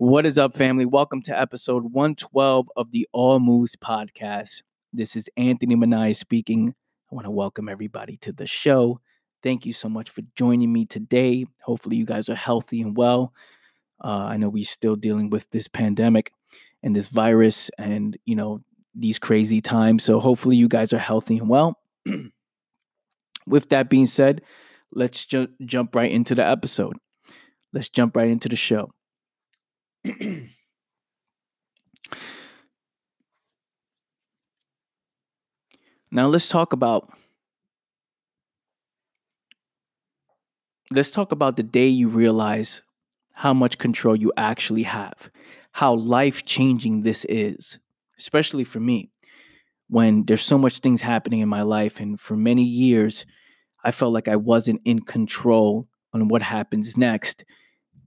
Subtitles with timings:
[0.00, 0.86] What is up, family?
[0.86, 4.62] Welcome to episode 112 of the All Moves podcast.
[4.92, 6.72] This is Anthony Manai speaking.
[7.10, 9.00] I want to welcome everybody to the show.
[9.42, 11.46] Thank you so much for joining me today.
[11.64, 13.34] Hopefully, you guys are healthy and well.
[14.00, 16.30] Uh, I know we're still dealing with this pandemic
[16.84, 18.62] and this virus and, you know,
[18.94, 20.04] these crazy times.
[20.04, 21.76] So, hopefully, you guys are healthy and well.
[23.48, 24.42] with that being said,
[24.92, 26.96] let's ju- jump right into the episode.
[27.72, 28.92] Let's jump right into the show.
[36.10, 37.10] now let's talk about
[40.90, 42.82] let's talk about the day you realize
[43.32, 45.30] how much control you actually have,
[45.72, 47.78] how life changing this is,
[48.18, 49.10] especially for me,
[49.88, 52.00] when there's so much things happening in my life.
[52.00, 53.26] And for many years,
[53.84, 57.44] I felt like I wasn't in control on what happens next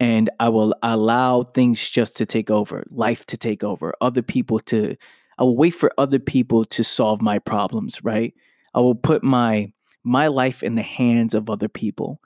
[0.01, 4.57] and I will allow things just to take over, life to take over, other people
[4.61, 4.97] to
[5.37, 8.33] I will wait for other people to solve my problems, right?
[8.73, 9.71] I will put my
[10.03, 12.19] my life in the hands of other people.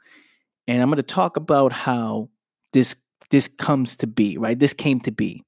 [0.68, 2.30] And I'm going to talk about how
[2.72, 2.96] this
[3.30, 4.58] this comes to be, right?
[4.58, 5.44] This came to be.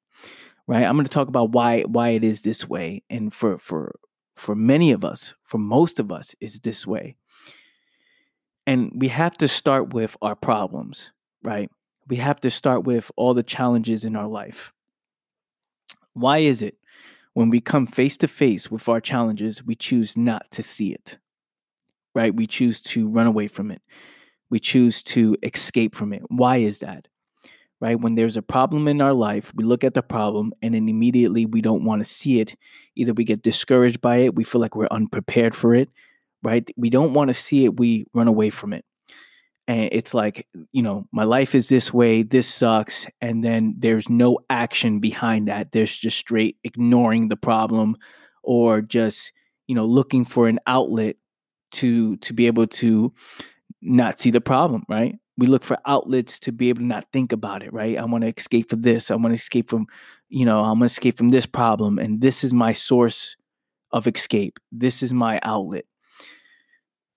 [0.67, 0.84] Right?
[0.84, 4.00] I'm going to talk about why why it is this way and for for
[4.36, 7.16] for many of us, for most of us is this way.
[8.66, 11.72] And we have to start with our problems, right?
[12.08, 14.73] We have to start with all the challenges in our life.
[16.13, 16.77] Why is it
[17.33, 21.17] when we come face to face with our challenges, we choose not to see it?
[22.16, 22.33] Right?
[22.33, 23.81] We choose to run away from it.
[24.50, 26.23] We choose to escape from it.
[26.30, 27.08] Why is that?
[27.80, 28.00] Right?
[28.00, 31.45] When there's a problem in our life, we look at the problem and then immediately
[31.45, 32.55] we don't want to see it.
[32.95, 35.89] Either we get discouraged by it, we feel like we're unprepared for it,
[36.41, 36.67] right?
[36.75, 38.83] We don't want to see it, we run away from it
[39.68, 44.09] and it's like you know my life is this way this sucks and then there's
[44.09, 45.72] no action behind that.
[45.72, 47.98] There's just straight ignoring the problem
[48.44, 49.34] or just
[49.68, 51.18] you know looking for an outlet
[51.74, 53.14] to to be able to
[53.81, 55.16] not see the problem right?
[55.38, 57.97] We look for outlets to be able to not think about it right?
[57.97, 59.12] I want to escape from this.
[59.12, 59.88] I want to escape from
[60.30, 63.36] you know i'm going to escape from this problem and this is my source
[63.91, 64.59] of escape.
[64.72, 65.86] This is my outlet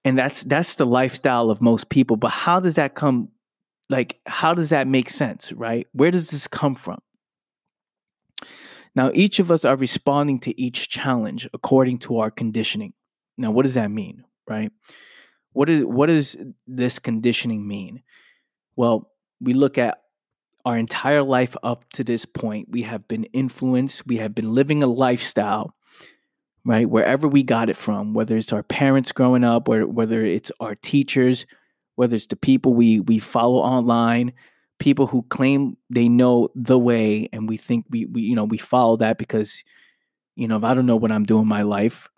[0.04, 3.28] and that's that's the lifestyle of most people but how does that come
[3.90, 5.86] like how does that make sense right?
[5.92, 7.00] Where does this come from?
[8.94, 12.94] Now each of us are responding to each challenge according to our conditioning.
[13.36, 14.72] Now what does that mean right?
[15.52, 16.36] What is what does
[16.66, 18.02] this conditioning mean?
[18.76, 19.98] Well we look at
[20.64, 22.68] our entire life up to this point.
[22.70, 24.06] We have been influenced.
[24.06, 25.74] We have been living a lifestyle
[26.64, 26.88] right?
[26.88, 30.74] Wherever we got it from, whether it's our parents growing up, or whether it's our
[30.74, 31.46] teachers,
[31.96, 34.32] whether it's the people we we follow online,
[34.78, 38.58] people who claim they know the way, and we think we we you know we
[38.58, 39.64] follow that because
[40.36, 42.08] you know if I don't know what I'm doing in my life,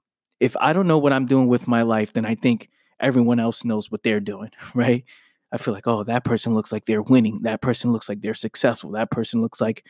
[0.41, 2.69] if I don't know what I'm doing with my life, then I think
[3.01, 5.05] everyone else knows what they're doing, right?
[5.53, 7.39] I feel like, oh, that person looks like they're winning.
[7.43, 8.93] That person looks like they're successful.
[8.93, 9.85] That person looks like,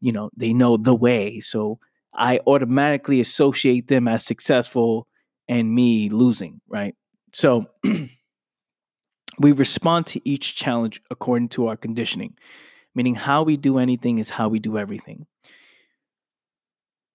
[0.00, 1.40] you know, they know the way.
[1.40, 1.80] So
[2.12, 5.06] I automatically associate them as successful
[5.48, 6.94] and me losing, right?
[7.32, 7.66] So
[9.38, 12.36] we respond to each challenge according to our conditioning,
[12.94, 15.26] meaning how we do anything is how we do everything.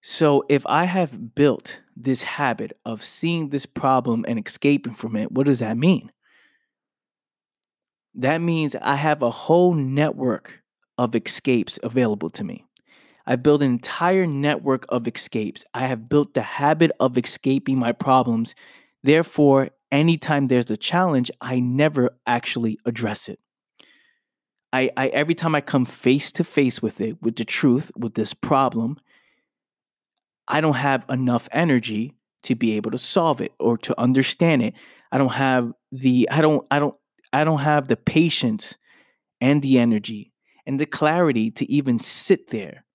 [0.02, 5.32] So if I have built this habit of seeing this problem and escaping from it,
[5.32, 6.12] what does that mean?
[8.14, 10.62] That means I have a whole network
[10.96, 12.65] of escapes available to me.
[13.26, 15.64] I've built an entire network of escapes.
[15.74, 18.54] I have built the habit of escaping my problems.
[19.02, 23.40] Therefore, anytime there's a challenge, I never actually address it.
[24.72, 28.14] I, I every time I come face to face with it, with the truth, with
[28.14, 28.98] this problem,
[30.48, 32.14] I don't have enough energy
[32.44, 34.74] to be able to solve it or to understand it.
[35.10, 36.94] I don't have the I don't I don't
[37.32, 38.76] I don't have the patience
[39.40, 40.32] and the energy
[40.64, 42.85] and the clarity to even sit there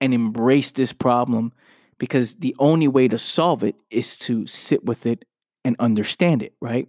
[0.00, 1.52] and embrace this problem
[1.98, 5.24] because the only way to solve it is to sit with it
[5.64, 6.88] and understand it, right?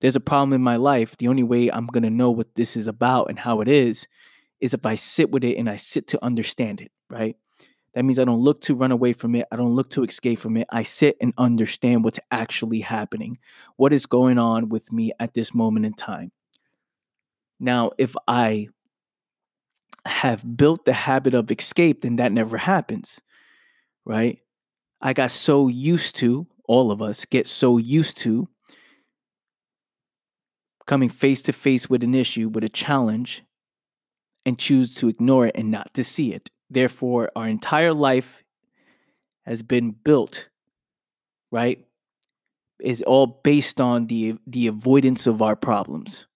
[0.00, 1.16] There's a problem in my life.
[1.16, 4.06] The only way I'm going to know what this is about and how it is
[4.60, 7.36] is if I sit with it and I sit to understand it, right?
[7.94, 9.46] That means I don't look to run away from it.
[9.52, 10.66] I don't look to escape from it.
[10.70, 13.38] I sit and understand what's actually happening,
[13.76, 16.32] what is going on with me at this moment in time.
[17.60, 18.68] Now, if I
[20.04, 23.20] have built the habit of escape, then that never happens,
[24.04, 24.38] right?
[25.00, 28.48] I got so used to, all of us get so used to
[30.86, 33.42] coming face to face with an issue, with a challenge,
[34.44, 36.50] and choose to ignore it and not to see it.
[36.68, 38.42] Therefore, our entire life
[39.44, 40.48] has been built,
[41.50, 41.84] right?
[42.80, 46.26] Is all based on the the avoidance of our problems.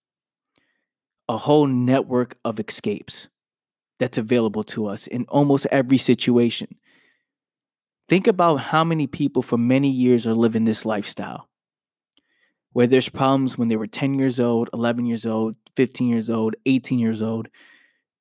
[1.27, 3.27] A whole network of escapes
[3.99, 6.75] that's available to us in almost every situation.
[8.09, 11.49] Think about how many people for many years are living this lifestyle
[12.77, 16.55] where there's problems when they were 10 years old, 11 years old, 15 years old,
[16.67, 17.47] 18 years old,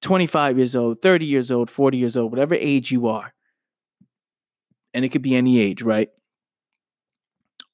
[0.00, 3.34] 25 years old, 30 years old, 40 years old, whatever age you are.
[4.94, 6.08] And it could be any age, right?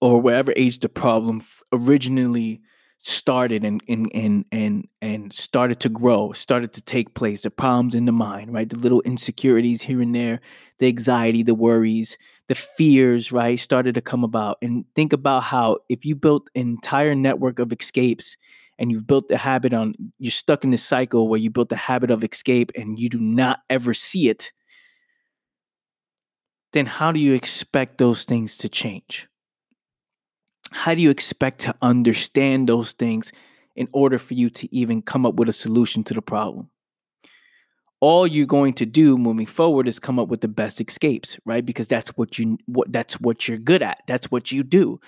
[0.00, 2.62] Or whatever age the problem originally
[3.02, 7.94] started and and and and and started to grow, started to take place, the problems
[7.94, 8.68] in the mind, right?
[8.68, 10.40] The little insecurities here and there,
[10.78, 12.16] the anxiety, the worries,
[12.48, 14.58] the fears, right, started to come about.
[14.62, 18.36] And think about how if you built an entire network of escapes
[18.78, 21.76] and you've built the habit on you're stuck in this cycle where you built the
[21.76, 24.52] habit of escape and you do not ever see it,
[26.72, 29.28] then how do you expect those things to change?
[30.72, 33.32] How do you expect to understand those things
[33.76, 36.68] in order for you to even come up with a solution to the problem?
[38.00, 41.64] All you're going to do moving forward is come up with the best escapes, right?
[41.64, 44.02] Because that's what you what that's what you're good at.
[44.08, 45.00] That's what you do.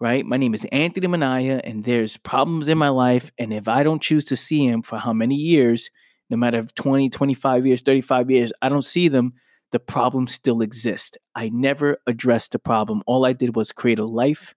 [0.00, 0.26] Right?
[0.26, 4.02] My name is Anthony Manaya and there's problems in my life and if I don't
[4.02, 5.88] choose to see them for how many years,
[6.28, 9.34] no matter if 20, 25 years, 35 years, I don't see them,
[9.70, 11.16] the problem still exists.
[11.36, 13.02] I never addressed the problem.
[13.06, 14.54] All I did was create a life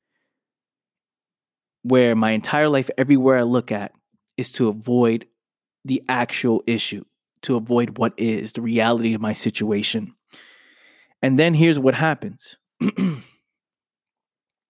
[1.88, 3.94] where my entire life, everywhere I look at,
[4.36, 5.26] is to avoid
[5.86, 7.06] the actual issue,
[7.44, 10.14] to avoid what is the reality of my situation.
[11.22, 12.58] And then here's what happens,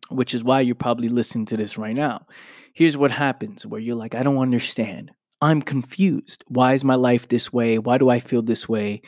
[0.09, 2.27] which is why you're probably listening to this right now.
[2.73, 5.11] Here's what happens where you're like, I don't understand.
[5.41, 6.43] I'm confused.
[6.47, 7.79] Why is my life this way?
[7.79, 9.01] Why do I feel this way?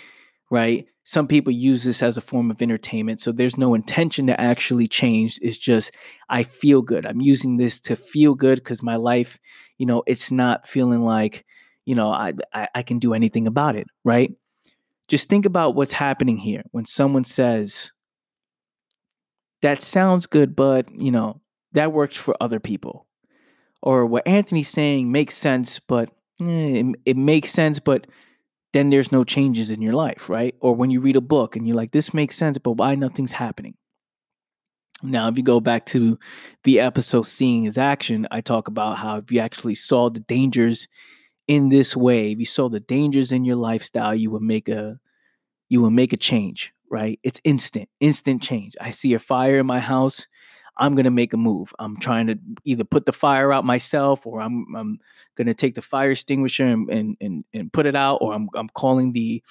[0.50, 0.88] Right?
[1.10, 4.86] Some people use this as a form of entertainment so there's no intention to actually
[4.86, 5.40] change.
[5.42, 5.92] It's just
[6.30, 7.04] i feel good.
[7.04, 9.40] I'm using this to feel good because my life
[9.80, 11.46] you know it's not feeling like
[11.86, 14.32] you know I, I, I can do anything about it right?
[15.08, 16.62] Just think about what's happening here.
[16.70, 17.92] When someone says
[19.64, 21.42] that sounds good but you know
[21.72, 23.08] that works for other people.
[23.82, 26.10] Or what anthony's saying makes sense but
[26.40, 28.06] eh, it, it makes sense but
[28.74, 30.56] then there's no changes in your life, right?
[30.60, 33.34] Or when you read a book and you're like, this makes sense, but why nothing's
[33.34, 33.76] happening?
[35.02, 36.20] Now, if you go back to
[36.64, 40.88] the episode Seeing is Action, I talk about how if you actually saw the dangers
[41.48, 45.00] in this way, if you saw the dangers in your lifestyle, you would make a
[45.70, 47.20] you will make a change, right?
[47.24, 48.76] It's instant, instant change.
[48.82, 50.28] I see a fire in my house.
[50.80, 51.74] I'm gonna make a move.
[51.78, 55.00] I'm trying to either put the fire out myself, or I'm I'm
[55.36, 58.70] gonna take the fire extinguisher and and and, and put it out, or I'm I'm
[58.70, 59.44] calling the,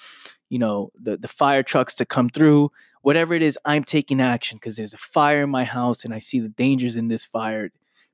[0.49, 2.71] you know, the the fire trucks to come through.
[3.03, 6.19] Whatever it is, I'm taking action because there's a fire in my house, and I
[6.19, 7.69] see the dangers in this fire.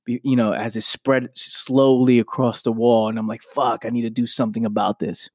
[0.07, 3.85] You know, as it spread slowly across the wall, and I'm like, "Fuck!
[3.85, 5.29] I need to do something about this."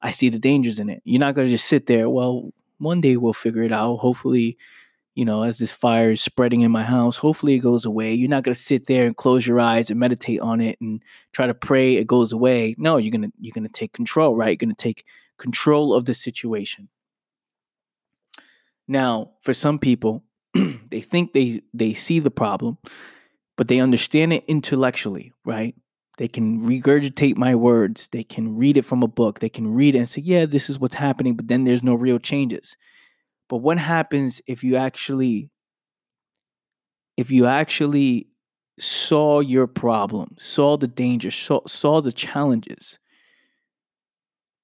[0.00, 1.02] I see the dangers in it.
[1.04, 2.08] You're not gonna just sit there.
[2.08, 3.96] Well, one day we'll figure it out.
[3.96, 4.56] Hopefully,
[5.14, 8.12] you know, as this fire is spreading in my house, hopefully it goes away.
[8.12, 11.02] You're not to sit there and close your eyes and meditate on it and
[11.32, 12.74] try to pray it goes away.
[12.78, 14.50] No, you're to you're to take control, right?
[14.60, 15.04] You're to take
[15.38, 16.88] control of the situation.
[18.88, 22.78] Now, for some people, they think they they see the problem,
[23.56, 25.76] but they understand it intellectually, right?
[26.18, 28.08] They can regurgitate my words.
[28.12, 29.40] They can read it from a book.
[29.40, 31.94] They can read it and say, "Yeah, this is what's happening," but then there's no
[31.94, 32.76] real changes.
[33.48, 35.50] But what happens if you actually
[37.16, 38.26] if you actually
[38.78, 42.98] saw your problem, saw the danger, saw, saw the challenges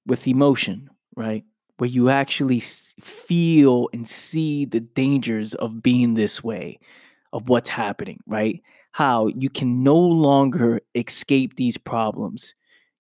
[0.06, 1.44] with emotion, right?
[1.78, 6.78] Where you actually feel and see the dangers of being this way,
[7.32, 8.60] of what's happening, right?
[8.92, 12.54] How you can no longer escape these problems.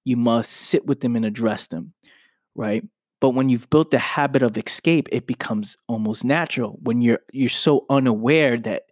[0.04, 1.92] You must sit with them and address them,
[2.54, 2.84] right?
[3.20, 6.78] But when you've built the habit of escape, it becomes almost natural.
[6.82, 8.84] When you're you're so unaware that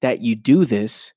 [0.00, 1.12] that you do this,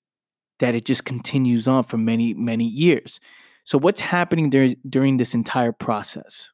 [0.60, 3.20] that it just continues on for many many years.
[3.64, 6.52] So what's happening during during this entire process?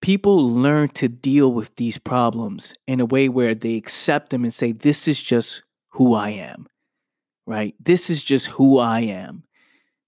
[0.00, 4.54] People learn to deal with these problems in a way where they accept them and
[4.54, 6.66] say, "This is just who I am."
[7.46, 7.74] Right?
[7.80, 9.44] This is just who I am.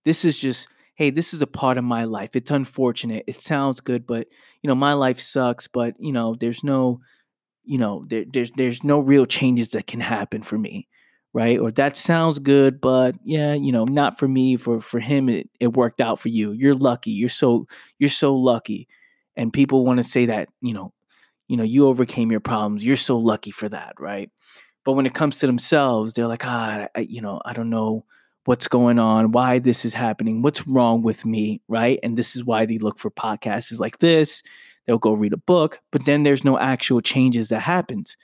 [0.05, 2.37] This is just hey, this is a part of my life.
[2.37, 3.25] It's unfortunate.
[3.29, 4.29] It sounds good, but
[4.63, 7.01] you know, my life sucks, but you know, there's no,
[7.65, 10.89] you know, there, there's there's no real changes that can happen for me.
[11.35, 11.59] right?
[11.61, 14.57] Or that sounds good, but yeah, you know, not for me.
[14.57, 16.53] For for him, it, it worked out for you.
[16.53, 17.11] You're lucky.
[17.13, 17.67] You're so
[17.99, 18.89] you're so lucky.
[19.37, 20.93] And people want to say that, you know,
[21.49, 22.85] you know, you overcame your problems.
[22.85, 24.31] You're so lucky for that, right?
[24.85, 28.05] But when it comes to themselves, they're like, ah, I, you know, I don't know
[28.49, 31.99] what's going on, why this is happening, what's wrong with me, right?
[32.03, 34.43] And this is why they look for podcasts like this.
[34.87, 38.17] They'll go read a book, but then there's no actual changes that happens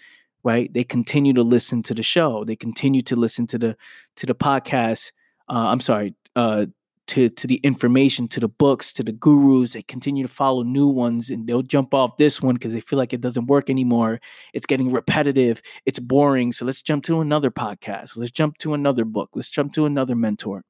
[0.46, 0.70] right?
[0.74, 2.44] They continue to listen to the show.
[2.44, 3.76] They continue to listen to the
[4.16, 5.10] to the podcast.
[5.48, 6.66] Uh, I'm sorry, uh,
[7.08, 9.72] to to the information, to the books, to the gurus.
[9.72, 12.98] They continue to follow new ones, and they'll jump off this one because they feel
[12.98, 14.20] like it doesn't work anymore.
[14.52, 15.60] It's getting repetitive.
[15.86, 16.52] It's boring.
[16.52, 18.16] So let's jump to another podcast.
[18.16, 19.30] Let's jump to another book.
[19.34, 20.64] Let's jump to another mentor.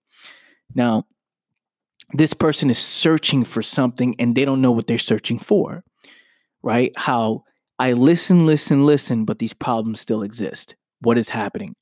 [0.74, 1.04] Now,
[2.12, 5.84] this person is searching for something, and they don't know what they're searching for.
[6.62, 6.92] Right?
[6.96, 7.44] How
[7.78, 10.76] I listen, listen, listen, but these problems still exist.
[11.00, 11.74] What is happening?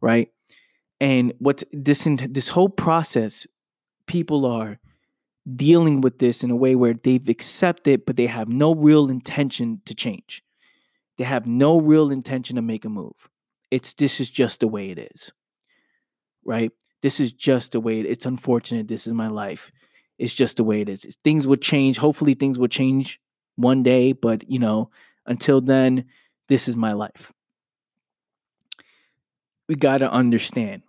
[0.00, 0.28] Right?
[1.00, 3.46] And what this this whole process,
[4.10, 4.80] people are
[5.54, 9.80] dealing with this in a way where they've accepted, but they have no real intention
[9.84, 10.42] to change.
[11.16, 13.28] They have no real intention to make a move.
[13.70, 15.30] It's this is just the way it is.
[16.44, 16.72] Right?
[17.02, 18.88] This is just the way it, it's unfortunate.
[18.88, 19.70] This is my life.
[20.18, 21.16] It's just the way it is.
[21.22, 21.98] Things will change.
[21.98, 23.20] Hopefully things will change
[23.54, 24.90] one day, but you know,
[25.24, 26.06] until then,
[26.48, 27.32] this is my life.
[29.68, 30.82] We got to understand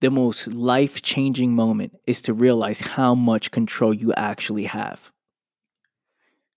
[0.00, 5.12] the most life changing moment is to realize how much control you actually have.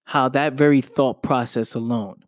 [0.06, 2.24] How that very thought process alone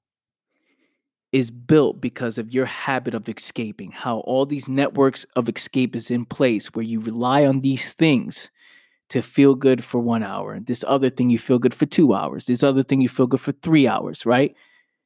[1.32, 6.10] is built because of your habit of escaping, how all these networks of escape is
[6.10, 8.50] in place where you rely on these things
[9.10, 10.60] to feel good for one hour.
[10.60, 12.46] This other thing you feel good for two hours.
[12.46, 14.56] This other thing you feel good for three hours, right?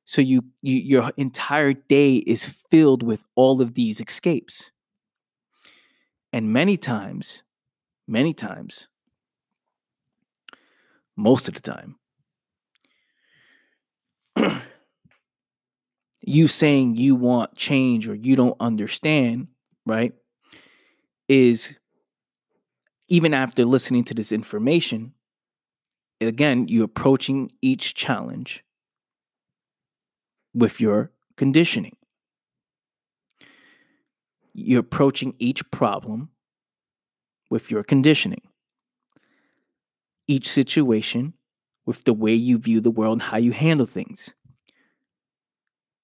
[0.05, 4.71] So you, you your entire day is filled with all of these escapes.
[6.31, 7.43] And many times,
[8.07, 8.88] many times,
[11.17, 11.95] most of the time,
[16.21, 19.48] you saying you want change or you don't understand,
[19.86, 20.13] right,
[21.27, 21.74] is
[23.07, 25.13] even after listening to this information,
[26.21, 28.63] again, you're approaching each challenge
[30.53, 31.95] with your conditioning.
[34.53, 36.29] You're approaching each problem
[37.49, 38.41] with your conditioning.
[40.27, 41.33] Each situation
[41.85, 44.33] with the way you view the world and how you handle things.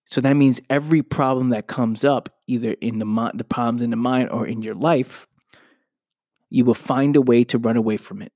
[0.06, 3.96] So that means every problem that comes up, either in the, the problems in the
[3.96, 5.28] mind or in your life,
[6.50, 8.32] you will find a way to run away from it.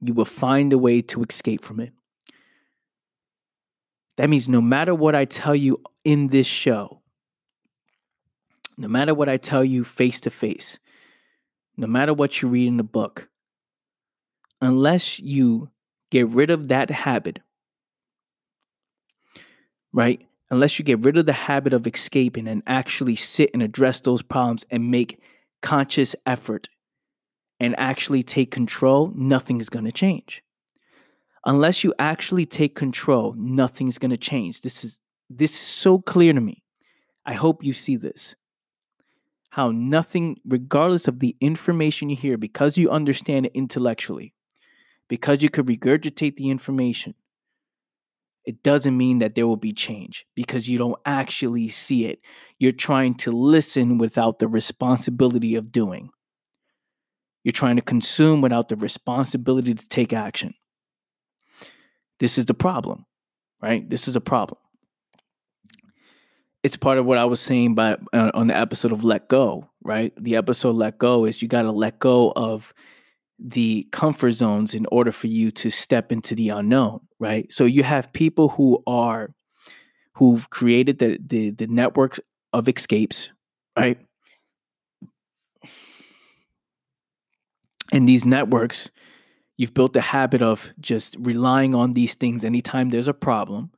[0.00, 1.92] You will find a way to escape from it.
[4.16, 6.99] That means no matter what I tell you in this show,
[8.80, 10.78] no matter what I tell you face to face,
[11.76, 13.28] no matter what you read in the book,
[14.62, 15.68] unless you
[16.10, 17.40] get rid of that habit,
[19.92, 20.26] right?
[20.50, 24.22] Unless you get rid of the habit of escaping and actually sit and address those
[24.22, 25.20] problems and make
[25.60, 26.70] conscious effort
[27.60, 30.42] and actually take control, nothing is going to change.
[31.44, 34.62] Unless you actually take control, nothing's going to change.
[34.62, 36.62] This is this is so clear to me.
[37.26, 38.34] I hope you see this.
[39.50, 44.32] How nothing regardless of the information you hear because you understand it intellectually,
[45.08, 47.14] because you could regurgitate the information,
[48.44, 52.20] it doesn't mean that there will be change because you don't actually see it.
[52.58, 56.10] You're trying to listen without the responsibility of doing.
[57.44, 60.54] You're trying to consume without the responsibility to take action.
[62.18, 63.06] This is the problem,
[63.62, 63.88] right?
[63.88, 64.58] This is a problem.
[66.62, 69.70] It's part of what I was saying by uh, on the episode of Let Go,
[69.82, 70.12] right?
[70.16, 72.74] The episode Let Go is you got to let go of
[73.38, 77.50] the comfort zones in order for you to step into the unknown, right?
[77.50, 79.34] So you have people who are
[80.14, 82.20] who've created the the, the network
[82.52, 83.30] of escapes,
[83.78, 83.98] right?
[87.92, 88.90] And these networks,
[89.56, 93.70] you've built the habit of just relying on these things anytime there's a problem.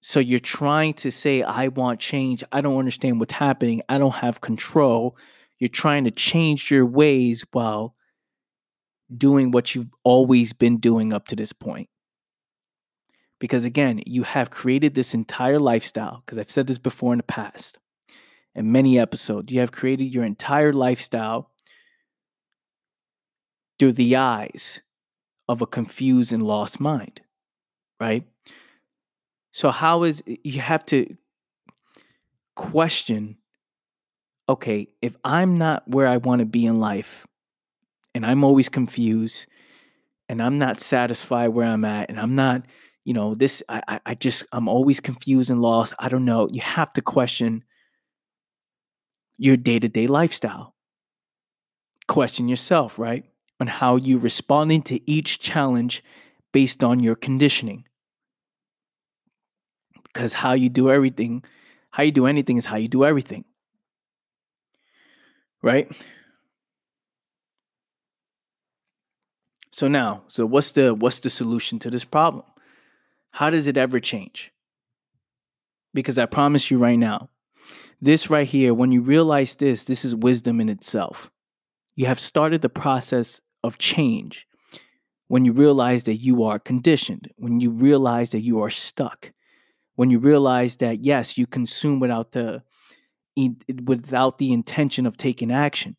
[0.00, 2.44] So you're trying to say, I want change.
[2.52, 3.82] I don't understand what's happening.
[3.88, 5.16] I don't have control.
[5.58, 7.94] You're trying to change your ways while
[9.14, 11.88] doing what you've always been doing up to this point.
[13.40, 17.22] Because again, you have created this entire lifestyle, because I've said this before in the
[17.24, 17.78] past,
[18.54, 21.50] in many episodes, you have created your entire lifestyle
[23.78, 24.80] through the eyes
[25.48, 27.20] of a confused and lost mind,
[28.00, 28.24] right?
[29.58, 31.16] So, how is you have to
[32.54, 33.38] question
[34.48, 37.26] okay, if I'm not where I want to be in life
[38.14, 39.46] and I'm always confused
[40.28, 42.66] and I'm not satisfied where I'm at and I'm not,
[43.04, 45.92] you know, this, I, I just, I'm always confused and lost.
[45.98, 46.48] I don't know.
[46.52, 47.64] You have to question
[49.38, 50.76] your day to day lifestyle.
[52.06, 53.24] Question yourself, right?
[53.58, 56.04] On how you're responding to each challenge
[56.52, 57.87] based on your conditioning.
[60.18, 61.44] Because how you do everything,
[61.92, 63.44] how you do anything is how you do everything.
[65.62, 65.88] Right?
[69.70, 72.42] So now, so what's the what's the solution to this problem?
[73.30, 74.50] How does it ever change?
[75.94, 77.30] Because I promise you right now,
[78.00, 81.30] this right here, when you realize this, this is wisdom in itself.
[81.94, 84.48] You have started the process of change
[85.28, 89.32] when you realize that you are conditioned, when you realize that you are stuck,
[89.98, 92.62] when you realize that yes, you consume without the
[93.84, 95.96] without the intention of taking action,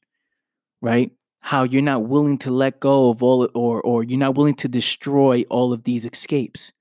[0.82, 1.12] right?
[1.42, 4.70] How you're not willing to let go of all or or you're not willing to
[4.70, 6.72] destroy all of these escapes.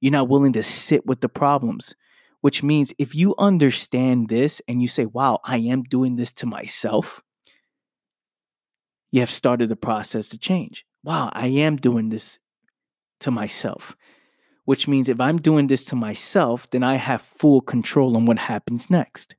[0.00, 1.96] You're not willing to sit with the problems,
[2.40, 6.46] which means if you understand this and you say, "Wow, I am doing this to
[6.46, 7.20] myself."
[9.10, 10.86] You have started the process to change.
[11.02, 12.38] Wow, I am doing this
[13.22, 13.96] to myself
[14.70, 18.38] which means if I'm doing this to myself, then I have full control on what
[18.38, 19.34] happens next.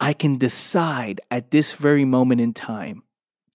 [0.00, 3.04] I can decide at this very moment in time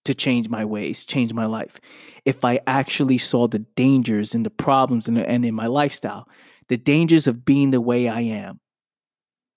[0.06, 1.78] to change my ways, change my life.
[2.24, 6.26] If I actually saw the dangers and the problems and in my lifestyle,
[6.68, 8.58] the dangers of being the way I am,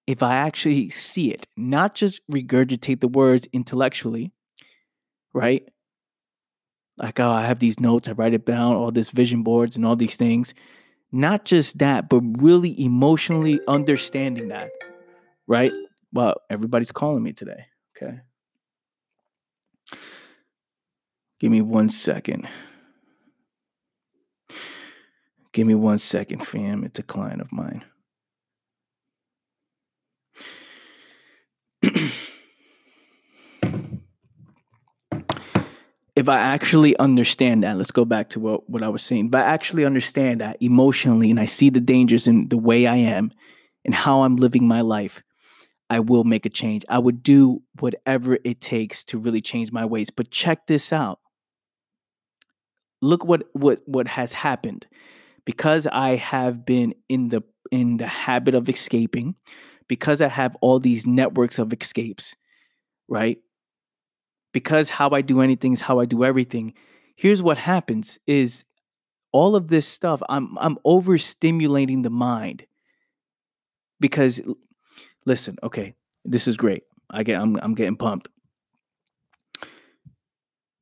[0.07, 4.33] if I actually see it, not just regurgitate the words intellectually,
[5.33, 5.70] right?
[7.01, 9.85] Like oh i have these notes i write it down all this vision boards and
[9.85, 10.53] all these things.
[11.13, 14.71] Not just that but really emotionally understanding that
[15.47, 15.73] right?
[16.13, 17.65] Well everybody's calling me today
[17.97, 18.19] okay?
[21.39, 22.47] Give me one second.
[25.51, 27.83] Give me one second fam it's a client of mine
[36.15, 39.27] if I actually understand that, let's go back to what, what I was saying.
[39.27, 42.97] If I actually understand that emotionally and I see the dangers in the way I
[42.97, 43.31] am
[43.85, 45.23] and how I'm living my life,
[45.89, 46.85] I will make a change.
[46.89, 50.09] I would do whatever it takes to really change my ways.
[50.09, 51.19] But check this out.
[53.01, 54.87] Look what what what has happened.
[55.43, 59.35] Because I have been in the in the habit of escaping,
[59.87, 62.35] because I have all these networks of escapes,
[63.07, 63.39] right?
[64.51, 66.73] Because how I do anything is how I do everything.
[67.15, 68.63] Here's what happens is
[69.31, 72.65] all of this stuff I'm I'm overstimulating the mind.
[73.99, 74.41] Because
[75.25, 75.93] listen, okay,
[76.25, 76.83] this is great.
[77.09, 78.29] I get I'm I'm getting pumped.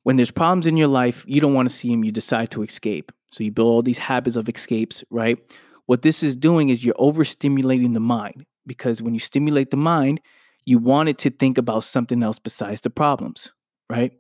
[0.03, 2.63] When there's problems in your life, you don't want to see them, you decide to
[2.63, 3.11] escape.
[3.31, 5.37] So you build all these habits of escapes, right?
[5.85, 10.21] What this is doing is you're overstimulating the mind because when you stimulate the mind,
[10.65, 13.51] you want it to think about something else besides the problems
[13.89, 14.11] right?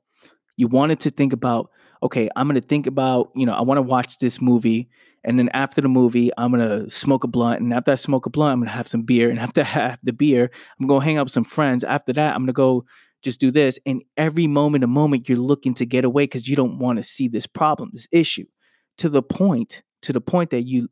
[0.57, 1.69] You wanted to think about,
[2.03, 4.89] okay, I'm going to think about, you know, I want to watch this movie.
[5.23, 7.61] And then after the movie, I'm going to smoke a blunt.
[7.61, 9.29] And after I smoke a blunt, I'm going to have some beer.
[9.29, 11.83] And after I have the beer, I'm going to hang out with some friends.
[11.83, 12.85] After that, I'm going to go
[13.21, 13.79] just do this.
[13.85, 17.03] And every moment, a moment, you're looking to get away because you don't want to
[17.03, 18.45] see this problem, this issue
[18.97, 20.89] to the point, to the point that you,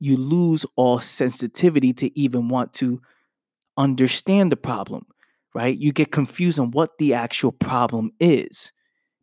[0.00, 3.00] you lose all sensitivity to even want to
[3.76, 5.06] understand the problem
[5.54, 5.76] right?
[5.76, 8.72] You get confused on what the actual problem is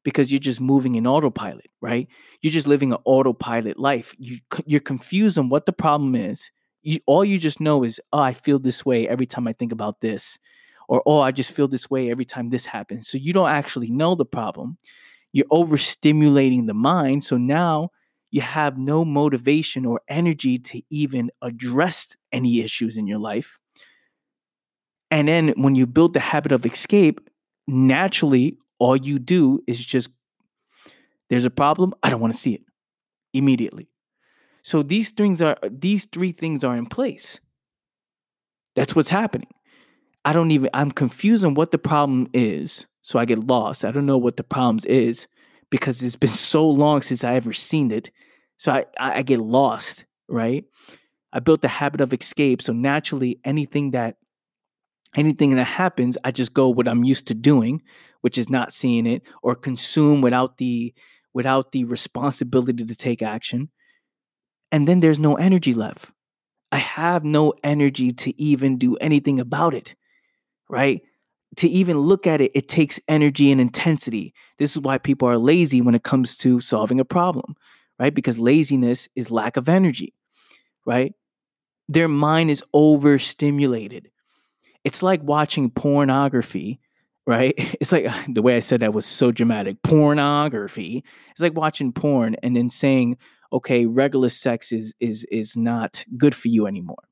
[0.03, 2.07] because you're just moving in autopilot, right?
[2.41, 4.15] You're just living an autopilot life.
[4.17, 6.49] You you're confused on what the problem is.
[6.81, 9.71] You, all you just know is, oh, I feel this way every time I think
[9.71, 10.39] about this,
[10.87, 13.09] or oh, I just feel this way every time this happens.
[13.09, 14.77] So you don't actually know the problem.
[15.33, 17.23] You're overstimulating the mind.
[17.25, 17.89] So now
[18.31, 23.59] you have no motivation or energy to even address any issues in your life
[25.10, 27.30] and then when you build the habit of escape,
[27.67, 30.10] naturally, all you do is just,
[31.30, 31.93] there's a problem.
[32.04, 32.62] I don't want to see it
[33.34, 33.89] immediately.
[34.63, 37.39] So these things are, these three things are in place.
[38.76, 39.50] That's what's happening.
[40.26, 42.86] I don't even, I'm confused on what the problem is.
[43.02, 43.86] So I get lost.
[43.86, 45.28] I don't know what the problem is
[45.70, 48.12] because it's been so long since I ever seen it.
[48.58, 50.65] So I, I get lost, right?
[51.32, 52.62] I built the habit of escape.
[52.62, 54.17] So naturally, anything that
[55.17, 57.82] anything that happens, I just go what I'm used to doing,
[58.21, 60.93] which is not seeing it or consume without the
[61.34, 63.69] without the responsibility to take action.
[64.71, 66.12] And then there's no energy left.
[66.71, 69.95] I have no energy to even do anything about it,
[70.69, 71.01] right?
[71.58, 74.34] To even look at it, it takes energy and intensity.
[74.58, 77.56] This is why people are lazy when it comes to solving a problem,
[77.99, 78.13] right?
[78.13, 80.13] Because laziness is lack of energy,
[80.86, 81.13] right?
[81.88, 84.10] Their mind is overstimulated.
[84.83, 86.79] It's like watching pornography,
[87.25, 87.53] right?
[87.79, 89.81] It's like the way I said that was so dramatic.
[89.83, 91.03] Pornography.
[91.31, 93.17] It's like watching porn and then saying,
[93.53, 97.03] okay, regular sex is is is not good for you anymore.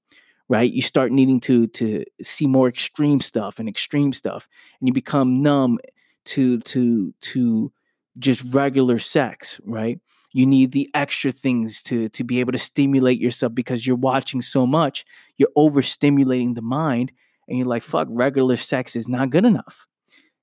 [0.47, 0.71] Right?
[0.71, 4.47] You start needing to to see more extreme stuff and extreme stuff,
[4.80, 5.80] and you become numb
[6.25, 7.71] to to to
[8.19, 9.99] just regular sex, right?
[10.34, 14.41] You need the extra things to to be able to stimulate yourself because you're watching
[14.41, 15.06] so much,
[15.38, 17.12] you're overstimulating the mind,
[17.48, 19.86] and you're like, fuck, regular sex is not good enough.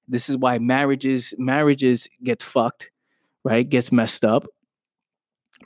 [0.09, 2.91] This is why marriages marriages get fucked,
[3.45, 3.69] right?
[3.69, 4.47] Gets messed up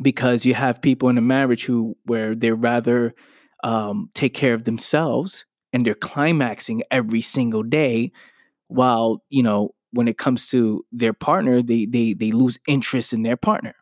[0.02, 3.14] because you have people in a marriage who where they rather
[3.64, 8.12] um, take care of themselves and they're climaxing every single day
[8.68, 13.22] while you know when it comes to their partner they they they lose interest in
[13.22, 13.74] their partner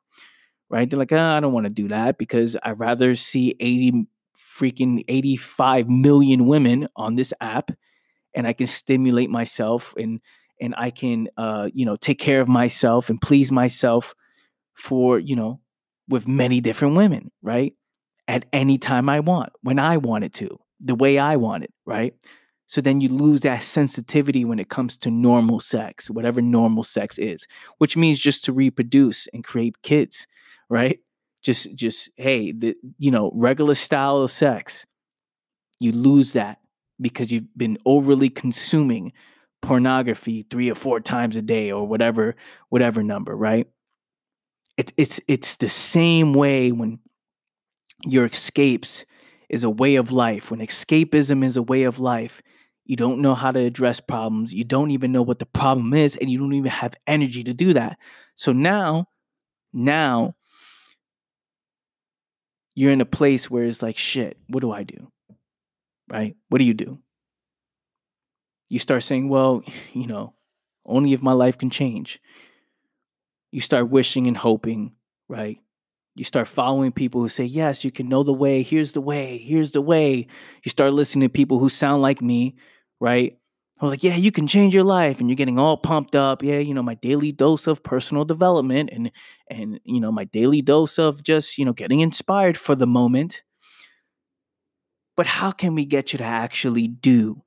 [0.69, 4.07] right they're like oh, i don't want to do that because i'd rather see 80
[4.55, 7.71] freaking 85 million women on this app
[8.35, 10.21] and i can stimulate myself and
[10.61, 14.14] and i can uh you know take care of myself and please myself
[14.75, 15.61] for you know
[16.09, 17.73] with many different women, right?
[18.29, 21.73] At any time I want, when I want it to, the way I want it,
[21.87, 22.14] right?
[22.67, 27.19] So then you lose that sensitivity when it comes to normal sex, whatever normal sex
[27.19, 27.47] is,
[27.79, 30.27] which means just to reproduce and create kids,
[30.69, 30.99] right?
[31.44, 34.87] Just just hey, the you know, regular style of sex.
[35.78, 36.59] You lose that
[37.00, 39.12] because you've been overly consuming
[39.61, 42.35] pornography 3 or 4 times a day or whatever
[42.70, 43.68] whatever number, right?
[44.76, 46.98] it's it's it's the same way when
[48.04, 49.04] your escapes
[49.48, 52.42] is a way of life when escapism is a way of life
[52.85, 56.16] you don't know how to address problems you don't even know what the problem is
[56.16, 57.98] and you don't even have energy to do that
[58.37, 59.07] so now
[59.72, 60.35] now
[62.74, 65.10] you're in a place where it's like shit what do i do
[66.08, 66.98] right what do you do
[68.68, 70.34] you start saying well you know
[70.87, 72.20] only if my life can change
[73.54, 74.96] you start wishing and hoping,
[75.28, 75.60] right?
[76.16, 78.64] You start following people who say, Yes, you can know the way.
[78.64, 79.38] Here's the way.
[79.38, 80.26] Here's the way.
[80.64, 82.56] You start listening to people who sound like me,
[82.98, 83.38] right?
[83.78, 85.20] Who are like, Yeah, you can change your life.
[85.20, 86.42] And you're getting all pumped up.
[86.42, 89.10] Yeah, you know, my daily dose of personal development and,
[89.48, 93.42] and, you know, my daily dose of just, you know, getting inspired for the moment.
[95.16, 97.42] But how can we get you to actually do,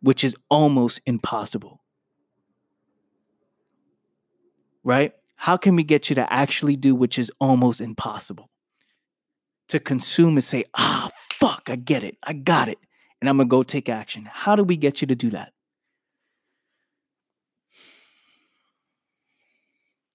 [0.00, 1.82] which is almost impossible?
[4.84, 5.12] Right?
[5.36, 8.50] How can we get you to actually do which is almost impossible?
[9.68, 12.16] To consume and say, ah, fuck, I get it.
[12.22, 12.78] I got it.
[13.20, 14.28] And I'm going to go take action.
[14.30, 15.52] How do we get you to do that?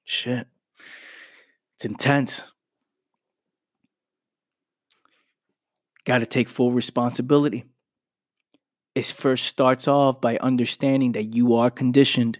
[0.04, 0.48] Shit.
[1.76, 2.44] It's intense.
[6.06, 7.66] Got to take full responsibility.
[8.94, 12.40] It first starts off by understanding that you are conditioned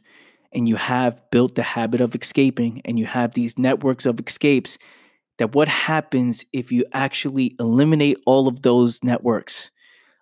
[0.52, 4.78] and you have built the habit of escaping and you have these networks of escapes,
[5.38, 9.72] that what happens if you actually eliminate all of those networks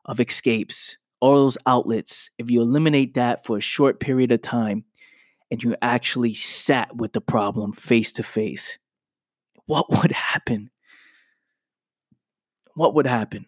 [0.09, 4.83] of escapes, all those outlets, if you eliminate that for a short period of time
[5.51, 8.79] and you actually sat with the problem face to face,
[9.67, 10.71] what would happen?
[12.73, 13.45] What would happen?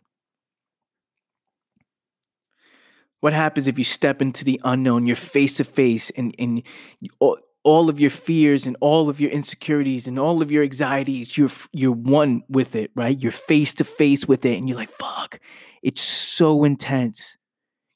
[3.21, 6.63] What happens if you step into the unknown, you're face to face, and, and
[7.63, 11.50] all, of your fears and all of your insecurities and all of your anxieties, you're
[11.74, 13.17] you're one with it, right?
[13.19, 15.39] You're face to face with it, and you're like, "Fuck!"
[15.84, 17.38] It's so intense.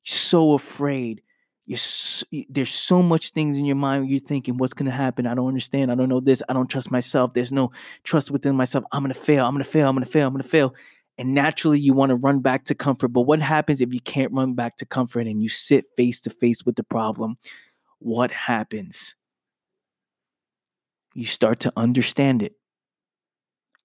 [0.04, 1.21] You're so afraid.
[1.65, 4.10] You're so, there's so much things in your mind.
[4.10, 5.28] You're thinking, "What's gonna happen?
[5.28, 5.91] I don't understand.
[5.91, 6.43] I don't know this.
[6.49, 7.34] I don't trust myself.
[7.34, 7.71] There's no
[8.04, 8.86] trust within myself.
[8.91, 9.45] I'm gonna fail.
[9.45, 9.89] I'm gonna fail.
[9.89, 10.28] I'm gonna fail.
[10.28, 10.75] I'm gonna fail."
[11.17, 13.10] and naturally you want to run back to comfort.
[13.10, 16.30] But what happens if you can't run back to comfort and you sit face to
[16.30, 17.38] face with the problem?
[17.99, 19.15] What happens?
[21.15, 22.54] You start to understand it.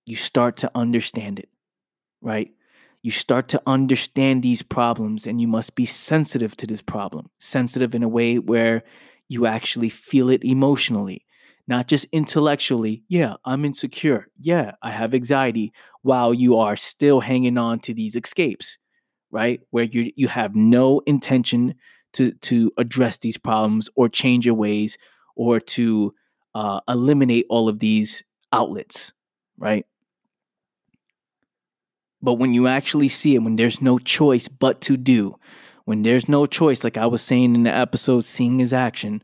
[0.06, 1.48] You start to understand it,
[2.22, 2.52] right?
[3.02, 7.94] You start to understand these problems and you must be sensitive to this problem, sensitive
[7.94, 8.82] in a way where
[9.28, 11.24] you actually feel it emotionally
[11.68, 13.04] not just intellectually.
[13.08, 14.26] Yeah, I'm insecure.
[14.40, 18.76] Yeah, I have anxiety while you are still hanging on to these escapes,
[19.30, 19.60] right?
[19.70, 21.74] Where you you have no intention
[22.14, 24.98] to to address these problems or change your ways
[25.36, 26.12] or to
[26.54, 29.12] uh, eliminate all of these outlets,
[29.58, 29.86] right?
[32.22, 35.36] But when you actually see it, when there's no choice but to do,
[35.84, 39.22] when there's no choice, like I was saying in the episode, seeing is action.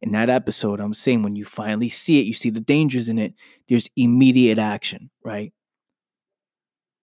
[0.00, 3.18] In that episode, I'm saying when you finally see it, you see the dangers in
[3.18, 3.34] it,
[3.68, 5.52] there's immediate action, right?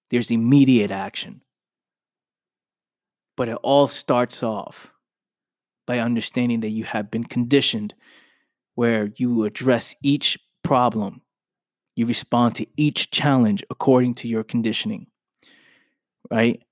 [0.09, 1.41] There's immediate action.
[3.37, 4.91] But it all starts off
[5.87, 7.95] by understanding that you have been conditioned
[8.79, 11.21] where you address each problem,
[11.97, 15.05] you respond to each challenge according to your conditioning,
[16.31, 16.63] right?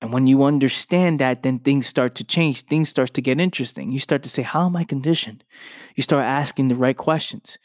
[0.00, 2.62] And when you understand that, then things start to change.
[2.62, 3.90] Things start to get interesting.
[3.90, 5.42] You start to say, How am I conditioned?
[5.96, 7.58] You start asking the right questions,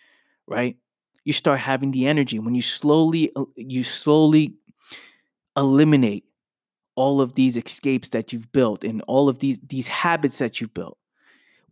[0.48, 0.76] right?
[1.24, 2.40] You start having the energy.
[2.40, 4.56] When you slowly, uh, you slowly
[5.56, 6.26] eliminate
[6.96, 10.74] all of these escapes that you've built and all of these these habits that you've
[10.74, 10.98] built,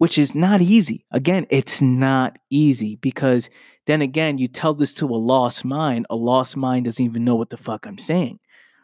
[0.02, 1.06] which is not easy.
[1.12, 3.52] Again, it's not easy because
[3.86, 6.08] then again, you tell this to a lost mind.
[6.10, 8.40] A lost mind doesn't even know what the fuck I'm saying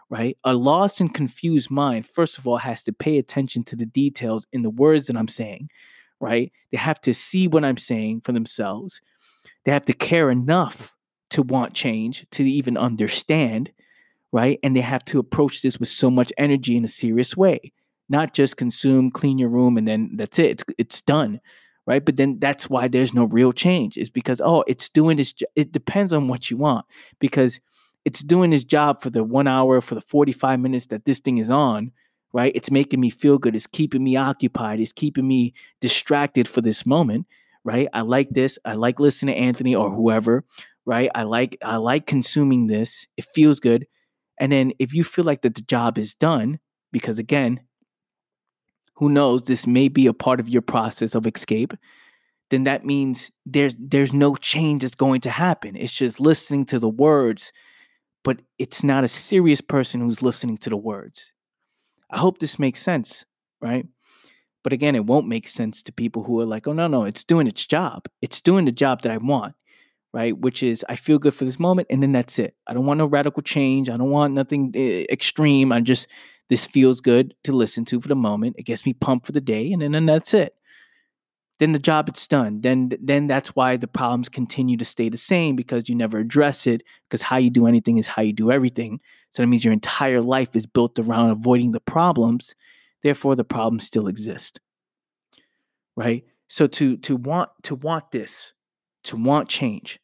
[0.10, 0.38] right?
[0.44, 4.46] A lost and confused mind, first of all, has to pay attention to the details
[4.54, 5.70] in the words that I'm saying,
[6.20, 6.52] right?
[6.72, 9.02] They have to see what I'm saying for themselves.
[9.66, 10.96] They have to care enough
[11.32, 13.72] to want change, to even understand,
[14.32, 14.60] right?
[14.64, 17.74] And they have to approach this with so much energy in a serious way,
[18.10, 20.52] not just consume, clean your room, and then that's it.
[20.52, 21.42] It's, it's done,
[21.86, 22.04] right?
[22.04, 25.34] But then that's why there's no real change, is because, oh, it's doing this.
[25.56, 26.86] It depends on what you want,
[27.20, 27.60] because
[28.06, 31.40] it's doing its job for the one hour, for the 45 minutes that this thing
[31.40, 31.92] is on,
[32.34, 32.52] right?
[32.56, 33.56] It's making me feel good.
[33.56, 34.80] It's keeping me occupied.
[34.80, 37.28] It's keeping me distracted for this moment,
[37.64, 37.88] right?
[37.94, 38.58] I like this.
[38.64, 40.46] I like listening to Anthony or whoever,
[40.86, 41.10] right?
[41.14, 43.06] I like I like consuming this.
[43.18, 43.86] It feels good.
[44.40, 46.60] And then if you feel like that the job is done,
[46.92, 47.60] because again,
[48.98, 51.74] who knows, this may be a part of your process of escape,
[52.50, 55.76] then that means there's there's no change that's going to happen.
[55.76, 57.52] It's just listening to the words
[58.28, 61.32] but it's not a serious person who's listening to the words.
[62.12, 63.24] I hope this makes sense,
[63.62, 63.86] right?
[64.66, 67.24] But again, it won't make sense to people who are like, oh, no, no, it's
[67.24, 68.04] doing its job.
[68.22, 69.56] It's doing the job that I want,
[70.14, 70.38] right?
[70.38, 72.54] Which is, I feel good for this moment, and then that's it.
[72.68, 73.90] I don't want no radical change.
[73.90, 75.72] I don't want nothing eh, extreme.
[75.72, 76.10] I just,
[76.50, 78.56] this feels good to listen to for the moment.
[78.58, 80.54] It gets me pumped for the day, and then, then that's it
[81.60, 82.62] then the job it's done.
[82.62, 86.68] Then then that's why the problems continue to stay the same because you never address
[86.68, 86.84] it.
[87.08, 89.00] Because how you do anything is how you do everything.
[89.32, 92.54] So that means your entire life is built around avoiding the problems.
[93.02, 94.60] Therefore, the problems still exist.
[95.96, 96.26] Right.
[96.48, 98.54] So to to want to want this,
[99.06, 100.00] to want change,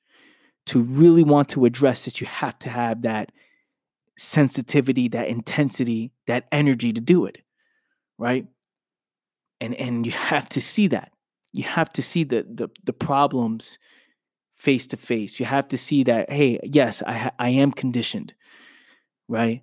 [0.67, 3.31] to really want to address it, you have to have that
[4.17, 7.39] sensitivity, that intensity, that energy to do it.
[8.17, 8.45] Right.
[9.59, 11.13] And and you have to see that
[11.53, 13.77] you have to see the the, the problems
[14.55, 15.39] face to face.
[15.39, 18.33] You have to see that, hey, yes, I ha- I am conditioned,
[19.27, 19.61] right?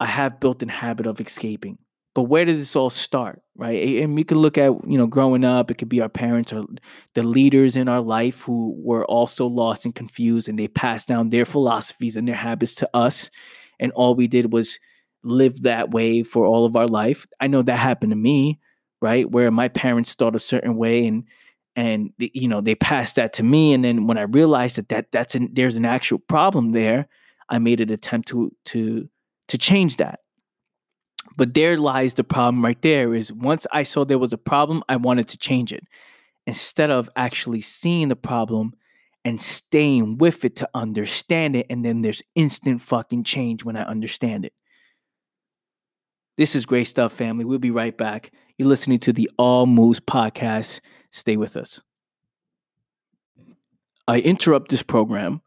[0.00, 1.78] I have built in habit of escaping.
[2.14, 4.02] But where does this all start, right?
[4.02, 6.66] And we can look at, you know, growing up, it could be our parents or
[7.14, 11.30] the leaders in our life who were also lost and confused and they passed down
[11.30, 13.30] their philosophies and their habits to us.
[13.82, 14.80] And all we did was
[15.22, 17.26] live that way for all of our life.
[17.38, 18.58] I know that happened to me
[19.02, 19.28] right?
[19.28, 21.24] Where my parents thought a certain way and
[21.74, 25.12] and you know they passed that to me and then when I realized that, that
[25.12, 27.08] that's an, there's an actual problem there,
[27.50, 29.08] I made an attempt to to
[29.48, 30.20] to change that.
[31.36, 34.82] But there lies the problem right there is once I saw there was a problem,
[34.88, 35.84] I wanted to change it.
[36.46, 38.74] Instead of actually seeing the problem
[39.24, 43.82] and staying with it to understand it and then there's instant fucking change when I
[43.82, 44.52] understand it.
[46.36, 47.44] This is great stuff, family.
[47.44, 48.32] We'll be right back.
[48.56, 50.80] You're listening to the All Moves podcast.
[51.10, 51.80] Stay with us.
[54.08, 55.42] I interrupt this program.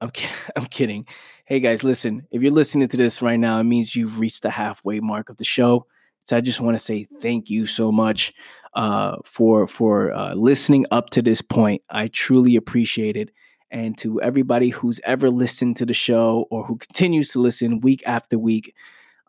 [0.00, 0.10] I'm,
[0.56, 1.06] I'm kidding.
[1.44, 2.26] Hey guys, listen.
[2.30, 5.36] If you're listening to this right now, it means you've reached the halfway mark of
[5.36, 5.86] the show.
[6.26, 8.34] So I just want to say thank you so much
[8.74, 11.82] uh, for for uh, listening up to this point.
[11.90, 13.30] I truly appreciate it.
[13.70, 18.02] And to everybody who's ever listened to the show or who continues to listen week
[18.06, 18.74] after week,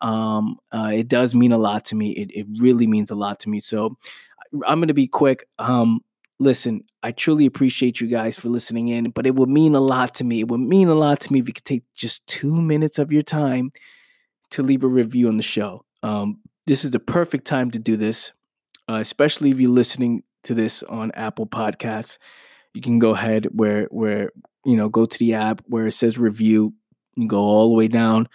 [0.00, 2.12] um, uh, it does mean a lot to me.
[2.12, 3.60] It, it really means a lot to me.
[3.60, 3.98] So
[4.66, 5.46] I'm going to be quick.
[5.58, 6.00] Um,
[6.38, 10.14] listen, I truly appreciate you guys for listening in, but it would mean a lot
[10.16, 10.40] to me.
[10.40, 13.12] It would mean a lot to me if you could take just two minutes of
[13.12, 13.72] your time
[14.52, 15.84] to leave a review on the show.
[16.02, 18.32] Um, this is the perfect time to do this,
[18.90, 22.18] uh, especially if you're listening to this on Apple Podcasts.
[22.74, 24.32] You can go ahead where where
[24.64, 26.74] you know go to the app where it says review.
[27.16, 28.28] You go all the way down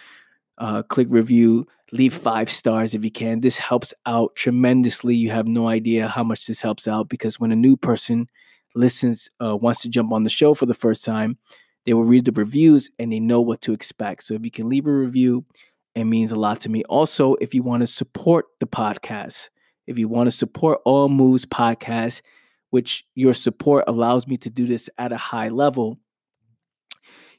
[0.57, 3.41] uh, click review, leave five stars if you can.
[3.41, 5.15] This helps out tremendously.
[5.15, 8.29] You have no idea how much this helps out because when a new person
[8.75, 11.37] listens, uh, wants to jump on the show for the first time,
[11.85, 14.23] they will read the reviews and they know what to expect.
[14.23, 15.45] So if you can leave a review,
[15.93, 16.83] it means a lot to me.
[16.85, 19.49] Also, if you want to support the podcast,
[19.87, 22.21] if you want to support All Moves podcast,
[22.69, 25.99] which your support allows me to do this at a high level,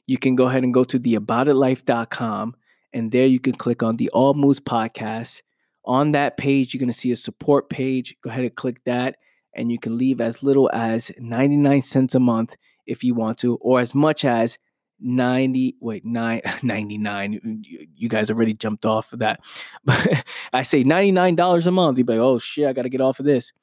[0.05, 2.55] you can go ahead and go to theaboutitlife.com
[2.93, 5.41] and there you can click on the All Moves podcast.
[5.85, 8.15] On that page, you're going to see a support page.
[8.21, 9.17] Go ahead and click that,
[9.53, 12.55] and you can leave as little as 99 cents a month
[12.85, 14.57] if you want to, or as much as
[14.99, 17.63] 90 wait 9 99
[17.95, 19.41] you guys already jumped off of that.
[19.85, 21.97] But i say $99 a month.
[21.97, 23.53] You'd be like oh shit i gotta get off of this.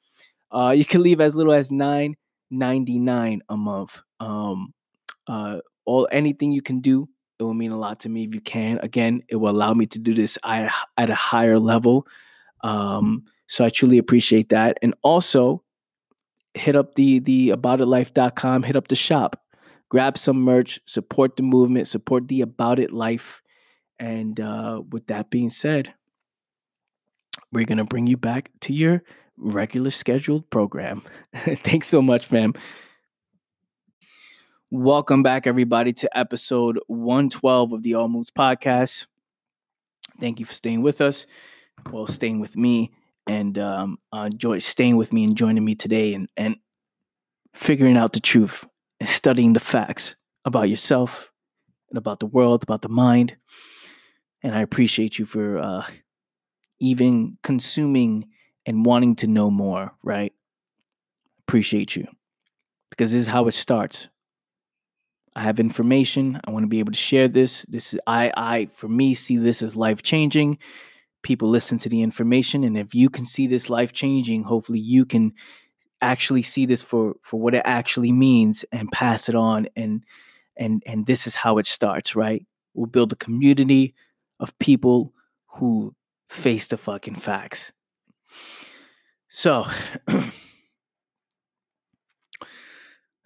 [0.51, 4.01] Uh you can leave as little as 9.99 a month.
[4.19, 4.73] Um
[5.27, 8.41] uh all anything you can do it will mean a lot to me if you
[8.41, 8.79] can.
[8.79, 12.07] Again it will allow me to do this at, at a higher level.
[12.63, 14.77] Um so i truly appreciate that.
[14.81, 15.63] And also
[16.55, 19.41] hit up the the aboutitlife.com hit up the shop
[19.89, 23.41] grab some merch support the movement support the about it life.
[23.99, 25.93] And uh with that being said
[27.51, 29.03] we're gonna bring you back to your
[29.37, 31.01] regular scheduled program.
[31.35, 32.53] Thanks so much fam.
[34.71, 39.05] Welcome back everybody to episode 112 of the all moves podcast.
[40.19, 41.25] Thank you for staying with us
[41.91, 42.91] well staying with me
[43.27, 46.57] and um, uh, joy staying with me and joining me today and, and
[47.53, 48.65] figuring out the truth
[49.05, 50.15] and studying the facts
[50.45, 51.31] about yourself
[51.91, 53.37] and about the world, about the mind.
[54.41, 55.85] And I appreciate you for uh,
[56.79, 58.29] even consuming
[58.65, 60.33] and wanting to know more, right?
[61.47, 62.07] Appreciate you
[62.89, 64.09] because this is how it starts.
[65.35, 66.41] I have information.
[66.43, 67.63] I want to be able to share this.
[67.69, 70.57] This is I I for me see this as life changing
[71.21, 75.03] people listen to the information and if you can see this life changing hopefully you
[75.07, 75.33] can
[76.05, 80.03] actually see this for for what it actually means and pass it on and
[80.57, 82.45] and and this is how it starts right?
[82.73, 83.95] We'll build a community
[84.39, 85.13] of people
[85.47, 85.95] who
[86.29, 87.71] face the fucking facts.
[89.29, 89.65] So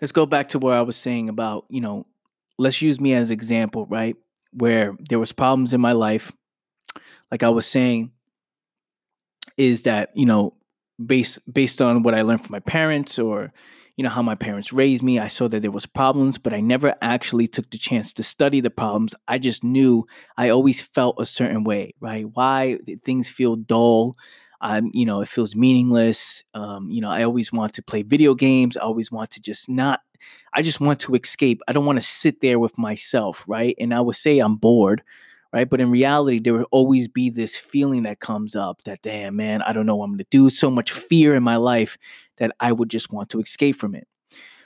[0.02, 2.06] let's go back to where i was saying about you know
[2.60, 4.16] let's use me as example right?
[4.52, 6.32] Where there was problems in my life.
[7.32, 8.12] Like I was saying,
[9.58, 10.54] is that you know
[11.06, 13.52] based based on what I learned from my parents or
[13.98, 16.62] you know how my parents raised me, I saw that there was problems, but I
[16.62, 19.14] never actually took the chance to study the problems.
[19.28, 20.08] I just knew
[20.38, 22.26] I always felt a certain way, right?
[22.34, 24.16] Why things feel dull.
[24.62, 26.44] I'm, you know, it feels meaningless.
[26.54, 28.78] Um, you know, I always want to play video games.
[28.78, 30.00] I always want to just not.
[30.54, 31.62] I just want to escape.
[31.68, 33.76] I don't want to sit there with myself, right?
[33.80, 35.02] And I would say I'm bored,
[35.54, 35.70] right?
[35.70, 39.62] But in reality, there will always be this feeling that comes up that, damn, man,
[39.62, 40.50] I don't know what I'm going to do.
[40.50, 41.98] So much fear in my life
[42.38, 44.08] that I would just want to escape from it,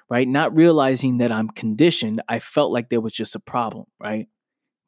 [0.10, 0.28] right?
[0.28, 4.28] Not realizing that I'm conditioned, I felt like there was just a problem, right?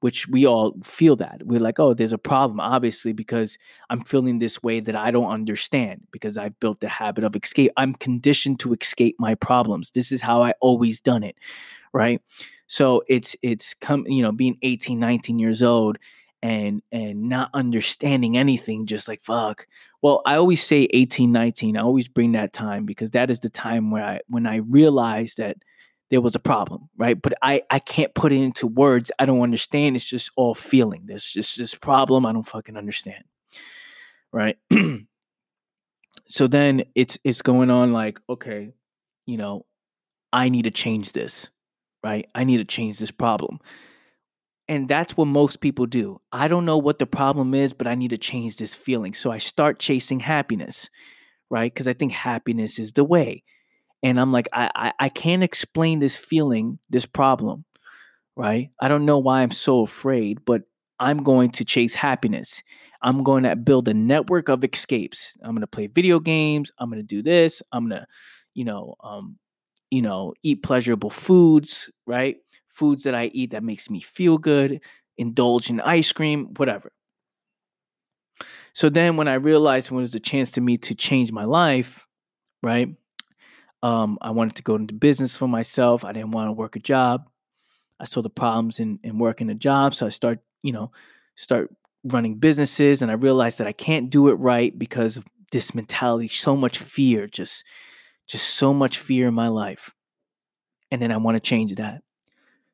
[0.02, 1.42] Which we all feel that.
[1.46, 3.58] We're like, oh, there's a problem, obviously, because
[3.90, 7.72] I'm feeling this way that I don't understand because I've built the habit of escape.
[7.78, 9.92] I'm conditioned to escape my problems.
[9.92, 11.38] This is how I always done it,
[11.94, 12.22] right?
[12.68, 15.98] So it's it's come, you know, being 18, 19 years old
[16.42, 19.68] and and not understanding anything, just like fuck.
[20.02, 21.78] Well, I always say 18, 19.
[21.78, 25.38] I always bring that time because that is the time where I when I realized
[25.38, 25.58] that
[26.12, 27.20] there was a problem, right?
[27.20, 29.12] But I I can't put it into words.
[29.20, 29.96] I don't understand.
[29.96, 31.04] It's just all feeling.
[31.06, 33.24] There's just this problem I don't fucking understand.
[34.32, 34.58] Right?
[36.28, 38.74] so then it's it's going on like, okay,
[39.26, 39.66] you know,
[40.34, 41.50] I need to change this
[42.06, 42.28] right?
[42.36, 43.60] I need to change this problem.
[44.68, 46.22] And that's what most people do.
[46.32, 49.16] I don't know what the problem is, but I need to change this feeling.
[49.16, 50.88] So I start chasing happiness,
[51.50, 51.74] right?
[51.74, 53.44] Because I think happiness is the way.
[54.04, 57.66] And I'm like, I, I, I can't explain this feeling, this problem,
[58.36, 58.70] right?
[58.80, 60.62] I don't know why I'm so afraid, but
[61.00, 62.62] I'm going to chase happiness.
[63.02, 65.34] I'm going to build a network of escapes.
[65.42, 66.72] I'm going to play video games.
[66.78, 67.64] I'm going to do this.
[67.72, 68.08] I'm going to,
[68.54, 69.40] you know, um,
[69.92, 72.38] you know, eat pleasurable foods, right?
[72.70, 74.82] Foods that I eat that makes me feel good,
[75.18, 76.92] indulge in ice cream, whatever.
[78.74, 81.46] So then when I realized when it was a chance to me to change my
[81.46, 82.06] life,
[82.62, 82.90] right?
[83.84, 86.04] Um, I wanted to go into business for myself.
[86.04, 87.30] I didn't want to work a job.
[88.00, 89.94] I saw the problems in, in working a job.
[89.94, 90.92] So I start, you know,
[91.36, 95.74] start running businesses and I realized that I can't do it right because of this
[95.74, 97.64] mentality, so much fear, just
[98.28, 99.92] just so much fear in my life.
[100.92, 102.02] And then I want to change that.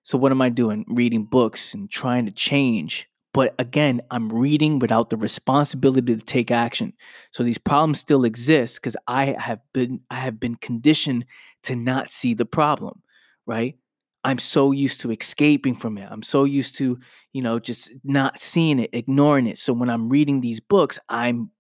[0.04, 0.86] So, what am I doing?
[0.88, 3.08] Reading books and trying to change.
[3.34, 6.94] But again, I'm reading without the responsibility to take action.
[7.32, 11.26] So these problems still exist because I have been I have been conditioned
[11.64, 13.02] to not see the problem,
[13.46, 13.78] right?
[14.24, 16.08] I'm so used to escaping from it.
[16.12, 17.00] I'm so used to,
[17.32, 19.58] you know, just not seeing it, ignoring it.
[19.58, 21.52] So when I'm reading these books, I'm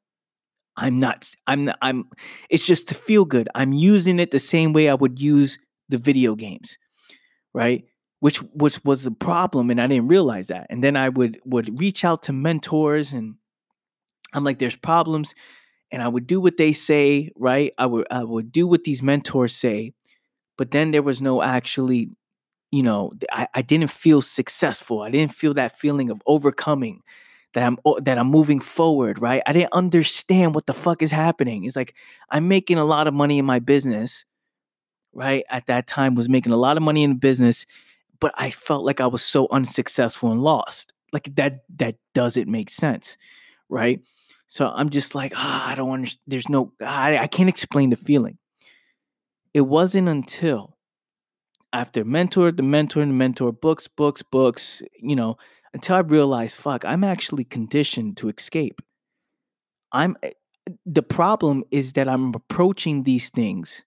[0.77, 2.05] I'm not I'm not, I'm
[2.49, 3.49] it's just to feel good.
[3.55, 5.59] I'm using it the same way I would use
[5.89, 6.77] the video games.
[7.53, 7.85] Right?
[8.19, 10.67] Which which was a problem and I didn't realize that.
[10.69, 13.35] And then I would would reach out to mentors and
[14.33, 15.33] I'm like there's problems
[15.91, 17.73] and I would do what they say, right?
[17.77, 19.93] I would I would do what these mentors say,
[20.57, 22.11] but then there was no actually
[22.71, 25.01] you know, I, I didn't feel successful.
[25.01, 27.01] I didn't feel that feeling of overcoming
[27.53, 29.41] that I'm that I'm moving forward, right?
[29.45, 31.65] I didn't understand what the fuck is happening.
[31.65, 31.95] It's like
[32.29, 34.25] I'm making a lot of money in my business,
[35.13, 35.43] right?
[35.49, 37.65] At that time was making a lot of money in the business,
[38.19, 40.93] but I felt like I was so unsuccessful and lost.
[41.11, 43.17] Like that that doesn't make sense,
[43.69, 44.01] right?
[44.47, 46.21] So I'm just like, ah, I don't understand.
[46.27, 48.37] There's no, I, I can't explain the feeling.
[49.53, 50.77] It wasn't until
[51.73, 55.37] after mentor, the mentor, and the mentor, books, books, books, you know,
[55.73, 58.81] until I realized, fuck, I'm actually conditioned to escape.
[59.91, 60.31] I'm eh,
[60.85, 63.83] the problem is that I'm approaching these things,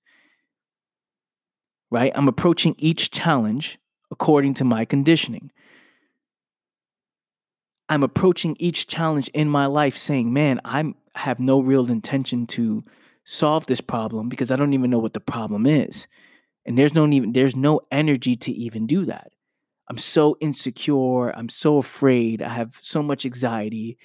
[1.91, 2.13] right?
[2.15, 3.79] I'm approaching each challenge
[4.11, 5.51] according to my conditioning.
[7.89, 12.85] I'm approaching each challenge in my life saying, man, I have no real intention to
[13.25, 16.07] solve this problem because I don't even know what the problem is
[16.67, 19.33] and there's no even there's no energy to even do that
[19.89, 23.99] i'm so insecure i'm so afraid i have so much anxiety.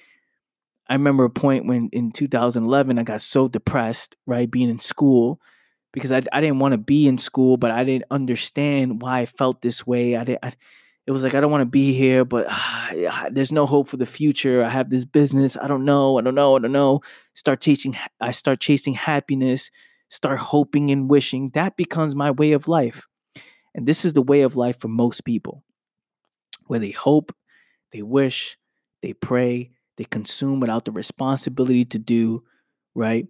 [0.88, 5.40] I remember a point when in 2011 i got so depressed right being in school
[5.92, 9.26] because i, I didn't want to be in school but i didn't understand why i
[9.26, 10.54] felt this way i didn't I,
[11.06, 13.96] it was like i don't want to be here but uh, there's no hope for
[13.96, 17.00] the future i have this business i don't know i don't know i don't know.
[17.34, 19.70] Start chasing i start chasing happiness
[20.10, 23.06] start hoping and wishing, that becomes my way of life.
[23.74, 25.64] And this is the way of life for most people,
[26.70, 27.34] where they hope,
[27.90, 28.56] they wish,
[29.02, 32.44] they pray, they consume without the responsibility to do,
[32.94, 33.26] right?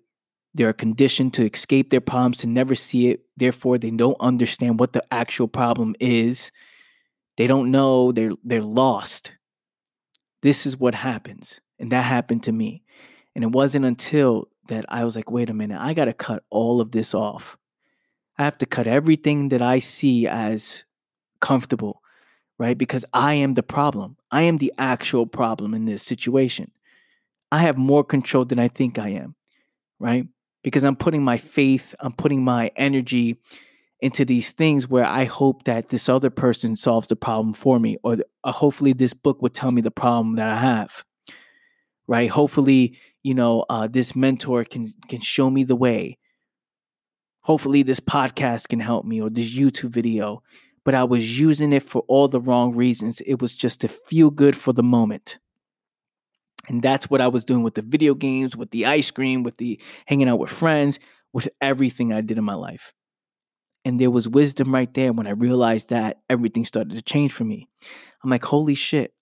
[0.53, 3.23] They are conditioned to escape their problems, to never see it.
[3.39, 6.51] Therefore, they don't understand what the actual problem is.
[7.39, 9.33] They don't know, they're, they're lost.
[10.43, 11.63] This is what happens.
[11.79, 12.83] And that happened to me.
[13.35, 16.43] And it wasn't until that I was like, wait a minute, I got to cut
[16.51, 17.57] all of this off.
[18.37, 20.85] I have to cut everything that I see as
[21.41, 22.03] comfortable,
[22.61, 22.77] right?
[22.77, 24.19] Because I am the problem.
[24.31, 26.71] I am the actual problem in this situation.
[27.51, 29.35] I have more control than I think I am,
[29.99, 30.27] right?
[30.63, 33.39] Because I'm putting my faith, I'm putting my energy
[34.01, 37.97] into these things where I hope that this other person solves the problem for me,
[38.05, 41.03] or uh, hopefully this book would tell me the problem that I have,
[42.07, 42.29] right?
[42.29, 46.19] Hopefully, you know, uh, this mentor can can show me the way.
[47.41, 50.43] Hopefully, this podcast can help me or this YouTube video.
[50.85, 53.21] But I was using it for all the wrong reasons.
[53.21, 55.39] It was just to feel good for the moment.
[56.69, 59.57] And that's what I was doing with the video games, with the ice cream, with
[59.57, 60.99] the hanging out with friends,
[61.33, 62.93] with everything I did in my life.
[63.85, 67.45] And there was wisdom right there when I realized that everything started to change for
[67.45, 67.67] me.
[68.23, 69.15] I'm like, holy shit,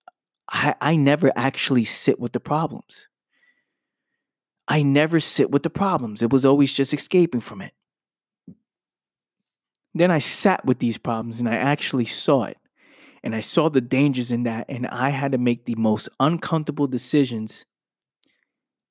[0.50, 3.06] I, I never actually sit with the problems.
[4.66, 6.22] I never sit with the problems.
[6.22, 7.72] It was always just escaping from it.
[9.99, 12.59] Then I sat with these problems and I actually saw it.
[13.22, 14.66] And I saw the dangers in that.
[14.68, 17.64] And I had to make the most uncomfortable decisions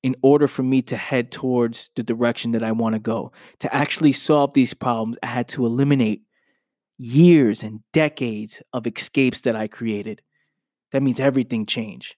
[0.02, 3.32] in order for me to head towards the direction that I want to go.
[3.60, 6.22] To actually solve these problems, I had to eliminate
[6.98, 10.22] years and decades of escapes that I created.
[10.92, 12.14] That means everything changed.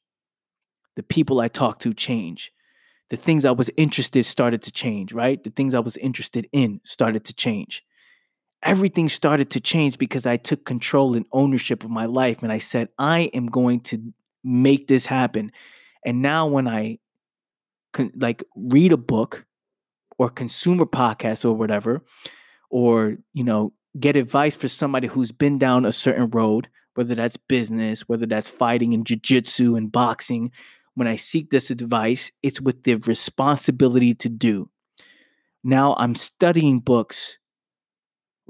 [0.97, 2.53] The people I talked to change
[3.11, 5.43] the things I was interested started to change, right?
[5.43, 7.85] The things I was interested in started to change.
[8.63, 12.59] Everything started to change because I took control and ownership of my life and I
[12.59, 14.13] said, I am going to
[14.45, 15.53] make this happen.
[16.05, 16.99] And now when I
[17.93, 19.47] con- like read a book
[20.19, 22.05] or consume a podcast or whatever,
[22.71, 27.37] or, you know, get advice for somebody who's been down a certain road, whether that's
[27.37, 30.53] business, whether that's fighting in jiu-jitsu and boxing,
[30.95, 34.71] when I seek this advice, it's with the responsibility to do.
[35.65, 37.39] Now I'm studying books,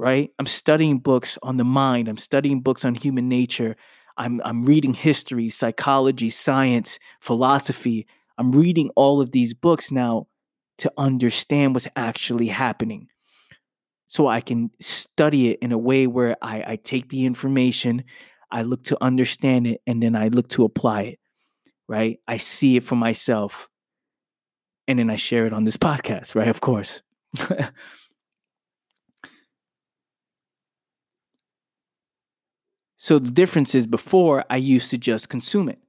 [0.01, 0.31] right?
[0.39, 3.77] I'm studying books on the mind, I'm studying books on human nature.
[4.17, 8.07] I'm, I'm reading history, psychology, science, philosophy.
[8.37, 10.27] I'm reading all of these books now
[10.79, 13.09] to understand what's actually happening.
[14.09, 18.05] So I can study it in a way where I, I take the information,
[18.51, 21.21] I look to understand it, and then I look to apply it
[21.91, 22.21] right?
[22.29, 23.69] I see it for myself.
[24.87, 26.49] And then I share it on this podcast, right?
[26.49, 27.03] Of course.
[33.11, 35.81] So the difference is before I used to just consume it.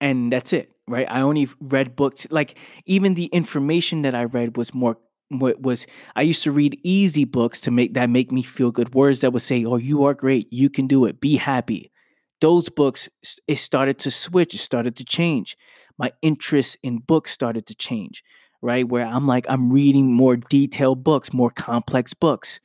[0.00, 1.06] And that's it, right?
[1.10, 2.56] I only read books like
[2.86, 4.96] even the information that I read was more
[5.30, 9.20] was I used to read easy books to make that make me feel good words
[9.20, 10.50] that would say, "Oh, you are great.
[10.50, 11.20] You can do it.
[11.20, 11.92] Be happy."
[12.40, 13.10] Those books
[13.46, 15.54] it started to switch, it started to change.
[15.98, 18.24] My interest in books started to change,
[18.62, 18.88] right?
[18.88, 22.58] Where I'm like I'm reading more detailed books, more complex books,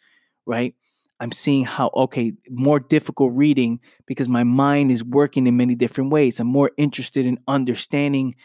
[0.46, 0.74] right?
[1.20, 6.12] I'm seeing how okay, more difficult reading because my mind is working in many different
[6.12, 6.40] ways.
[6.40, 8.36] I'm more interested in understanding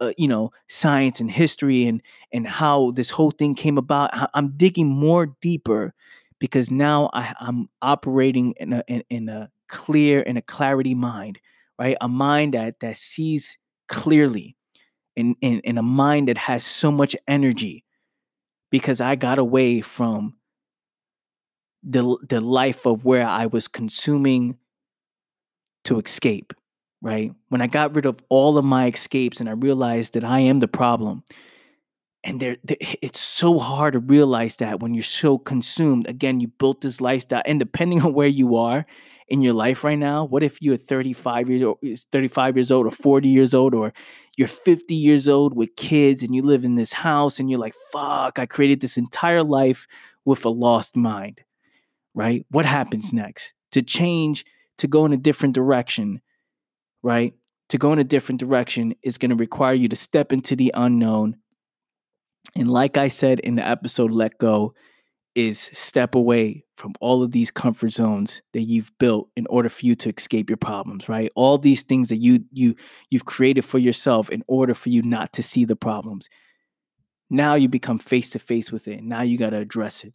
[0.00, 2.02] uh, you know science and history and
[2.32, 5.92] and how this whole thing came about i'm digging more deeper
[6.38, 11.40] because now I, am operating in a in, in a clear and a clarity mind
[11.78, 13.58] right a mind that that sees
[13.88, 14.56] clearly
[15.16, 17.84] and in, in a mind that has so much energy
[18.70, 20.37] because i got away from
[21.82, 24.56] the the life of where i was consuming
[25.84, 26.52] to escape
[27.02, 27.32] right?
[27.48, 30.60] When I got rid of all of my escapes and I realized that I am
[30.60, 31.22] the problem.
[32.24, 36.08] And there, it's so hard to realize that when you're so consumed.
[36.08, 38.84] Again, you built this lifestyle, and depending on where you are
[39.28, 41.78] in your life right now, what if you're 35 years old,
[42.12, 43.92] 35 years old, or 40 years old, or
[44.36, 47.74] you're 50 years old with kids, and you live in this house, and you're like,
[47.92, 48.38] "Fuck!
[48.38, 49.86] I created this entire life
[50.24, 51.42] with a lost mind."
[52.14, 52.44] Right?
[52.50, 53.54] What happens next?
[53.72, 54.44] To change,
[54.78, 56.20] to go in a different direction,
[57.02, 57.34] right?
[57.68, 60.72] To go in a different direction is going to require you to step into the
[60.74, 61.36] unknown.
[62.56, 64.74] And like I said in the episode Let Go,
[65.38, 69.86] is step away from all of these comfort zones that you've built in order for
[69.86, 71.30] you to escape your problems, right?
[71.36, 72.74] All these things that you you
[73.10, 76.28] you've created for yourself in order for you not to see the problems.
[77.30, 79.00] Now you become face to face with it.
[79.04, 80.12] Now you got to address it,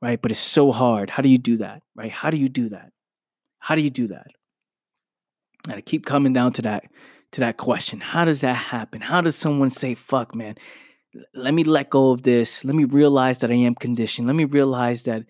[0.00, 0.20] right?
[0.20, 1.10] But it's so hard.
[1.10, 2.10] How do you do that, right?
[2.10, 2.92] How do you do that?
[3.58, 4.28] How do you do that?
[5.66, 6.84] And I keep coming down to that
[7.32, 8.00] to that question.
[8.00, 9.02] How does that happen?
[9.02, 10.54] How does someone say, fuck, man,
[11.34, 12.64] let me let go of this.
[12.64, 14.26] Let me realize that I am conditioned.
[14.26, 15.24] Let me realize that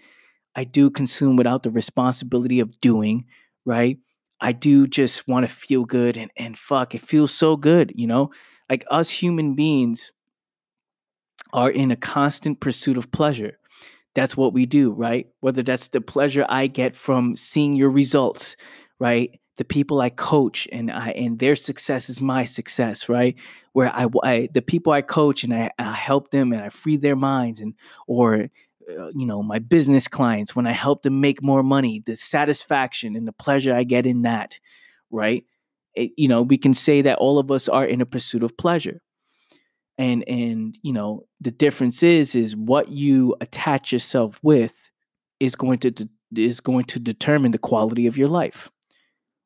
[0.54, 3.26] I do consume without the responsibility of doing,
[3.64, 3.98] right?
[4.40, 8.06] I do just want to feel good and, and fuck, it feels so good, you
[8.06, 8.30] know?
[8.70, 10.12] Like us human beings
[11.52, 13.57] are in a constant pursuit of pleasure.
[14.18, 15.28] That's what we do, right?
[15.40, 18.56] Whether that's the pleasure I get from seeing your results,
[18.98, 19.38] right?
[19.58, 23.36] the people I coach and I and their success is my success, right?
[23.72, 26.96] Where I, I the people I coach and I, I, help them and I free
[26.96, 27.74] their minds and
[28.06, 28.48] or
[28.88, 33.16] uh, you know my business clients when I help them make more money, the satisfaction
[33.16, 34.58] and the pleasure I get in that,
[35.10, 35.44] right?
[35.94, 38.56] It, you know, we can say that all of us are in a pursuit of
[38.56, 39.00] pleasure.
[39.98, 44.90] And and you know, the difference is is what you attach yourself with
[45.40, 48.70] is going to de- is going to determine the quality of your life.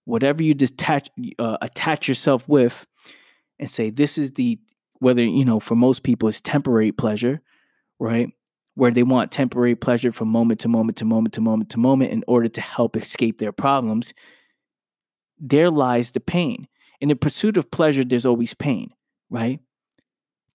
[0.04, 2.86] Whatever you detach uh, attach yourself with
[3.58, 4.60] and say this is the
[4.98, 7.40] whether you know for most people it's temporary pleasure
[7.98, 8.30] right?
[8.74, 12.10] Where they want temporary pleasure from moment to moment to moment to moment to moment
[12.10, 14.12] in order to help escape their problems
[15.42, 16.68] there lies the pain.
[17.00, 18.90] In the pursuit of pleasure there's always pain
[19.28, 19.60] right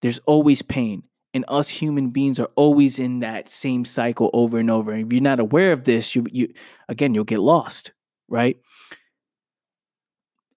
[0.02, 1.02] there's always pain
[1.34, 5.12] and us human beings are always in that same cycle over and over and if
[5.12, 6.52] you're not aware of this you you
[6.88, 7.92] again you'll get lost
[8.28, 8.58] right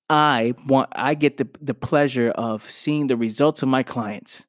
[0.10, 4.46] I want I get the the pleasure of seeing the results of my clients.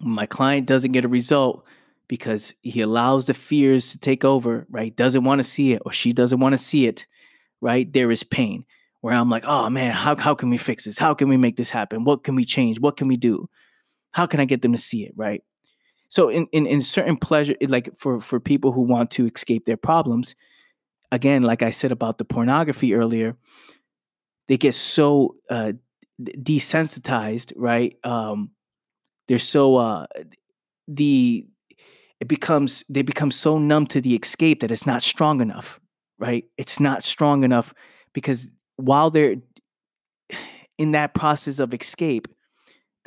[0.00, 1.64] my client doesn't get a result
[2.08, 4.94] because he allows the fears to take over, right?
[4.96, 7.06] Doesn't want to see it or she doesn't want to see it,
[7.60, 7.92] right?
[7.92, 8.64] There is pain
[9.00, 10.98] where I'm like, "Oh man, how how can we fix this?
[10.98, 12.04] How can we make this happen?
[12.04, 12.80] What can we change?
[12.80, 13.48] What can we do?
[14.12, 15.42] How can I get them to see it?" Right?
[16.08, 19.76] So in in, in certain pleasure like for for people who want to escape their
[19.76, 20.34] problems,
[21.12, 23.36] again, like I said about the pornography earlier,
[24.48, 25.72] they get so uh,
[26.20, 27.96] desensitized, right?
[28.04, 28.50] Um,
[29.28, 30.06] they're so uh,
[30.86, 31.46] the
[32.20, 35.78] it becomes they become so numb to the escape that it's not strong enough,
[36.18, 36.44] right?
[36.56, 37.74] It's not strong enough
[38.12, 39.36] because while they're
[40.78, 42.28] in that process of escape,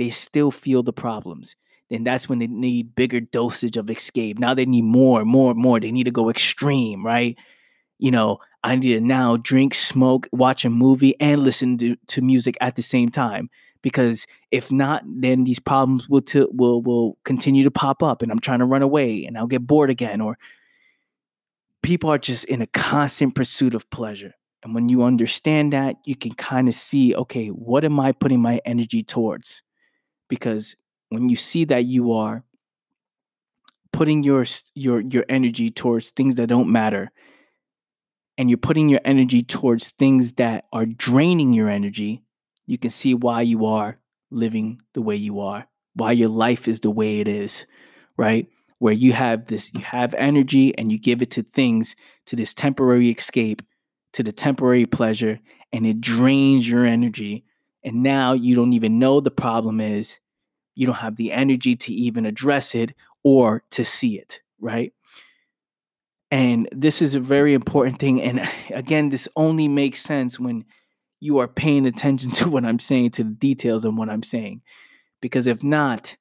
[0.01, 1.55] they still feel the problems.
[1.91, 4.39] And that's when they need bigger dosage of escape.
[4.39, 5.79] Now they need more, more, more.
[5.79, 7.37] They need to go extreme, right?
[7.99, 12.21] You know, I need to now drink, smoke, watch a movie, and listen to, to
[12.23, 13.51] music at the same time.
[13.83, 18.31] Because if not, then these problems will t- will will continue to pop up, and
[18.31, 20.21] I'm trying to run away, and I'll get bored again.
[20.21, 20.37] Or
[21.83, 24.33] people are just in a constant pursuit of pleasure.
[24.63, 28.41] And when you understand that, you can kind of see, okay, what am I putting
[28.41, 29.63] my energy towards?
[30.31, 30.77] Because
[31.09, 32.45] when you see that you are
[33.91, 37.11] putting your your your energy towards things that don't matter
[38.37, 42.23] and you're putting your energy towards things that are draining your energy,
[42.65, 46.79] you can see why you are living the way you are, why your life is
[46.79, 47.65] the way it is,
[48.15, 48.47] right?
[48.79, 51.93] Where you have this, you have energy and you give it to things,
[52.27, 53.61] to this temporary escape,
[54.13, 55.41] to the temporary pleasure,
[55.73, 57.43] and it drains your energy.
[57.83, 60.19] And now you don't even know the problem is.
[60.75, 64.93] You don't have the energy to even address it or to see it, right?
[66.31, 68.21] And this is a very important thing.
[68.21, 70.65] And again, this only makes sense when
[71.19, 74.61] you are paying attention to what I'm saying, to the details of what I'm saying.
[75.21, 76.15] Because if not,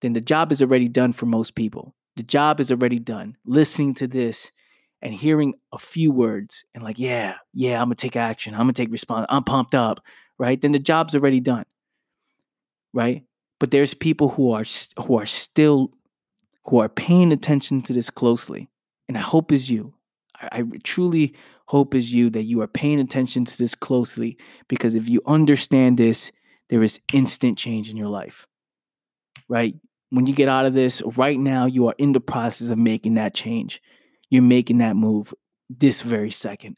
[0.00, 1.94] then the job is already done for most people.
[2.16, 3.36] The job is already done.
[3.44, 4.52] Listening to this
[5.02, 8.54] and hearing a few words and like, yeah, yeah, I'm gonna take action.
[8.54, 9.26] I'm gonna take response.
[9.28, 10.00] I'm pumped up,
[10.38, 10.60] right?
[10.60, 11.64] Then the job's already done,
[12.92, 13.24] right?
[13.60, 14.64] But there's people who are
[15.06, 15.90] who are still
[16.66, 18.68] who are paying attention to this closely,
[19.08, 19.94] and I hope is you.
[20.40, 21.34] I, I truly
[21.66, 24.36] hope is you that you are paying attention to this closely
[24.68, 26.30] because if you understand this,
[26.68, 28.46] there is instant change in your life.
[29.48, 29.74] Right?
[30.10, 33.14] When you get out of this, right now, you are in the process of making
[33.14, 33.82] that change.
[34.30, 35.34] You're making that move
[35.68, 36.76] this very second.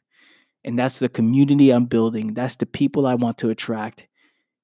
[0.66, 2.34] And that's the community I'm building.
[2.34, 4.06] That's the people I want to attract.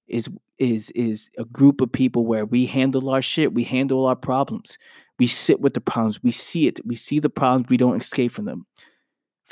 [0.08, 0.28] Is
[0.58, 4.76] is is a group of people where we handle our shit, we handle our problems.
[5.18, 8.32] We sit with the problems, we see it, we see the problems, we don't escape
[8.32, 8.66] from them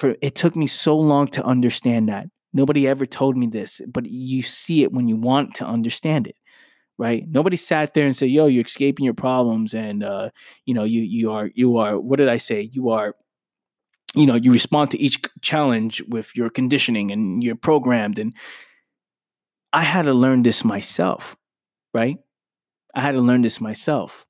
[0.01, 2.26] for it took me so long to understand that.
[2.55, 6.36] Nobody ever told me this, but you see it when you want to understand it,
[6.96, 7.24] right?
[7.28, 10.30] Nobody sat there and said, "Yo, you're escaping your problems," and uh,
[10.64, 12.01] you know, you you are you are.
[12.01, 12.70] What did I say?
[12.72, 13.14] You are.
[14.14, 18.18] You know, you respond to each challenge with your conditioning, and you're programmed.
[18.18, 18.34] And
[19.72, 21.36] I had to learn this myself,
[21.94, 22.18] right?
[22.94, 24.26] I had to learn this myself,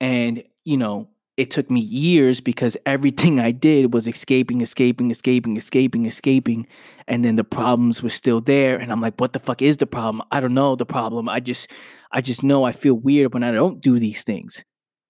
[0.00, 1.08] and you know,
[1.40, 6.66] it took me years because everything I did was escaping, escaping, escaping, escaping, escaping.
[7.08, 8.76] And then the problems were still there.
[8.76, 10.22] And I'm like, what the fuck is the problem?
[10.30, 11.30] I don't know the problem.
[11.30, 11.70] I just,
[12.12, 14.62] I just know I feel weird when I don't do these things.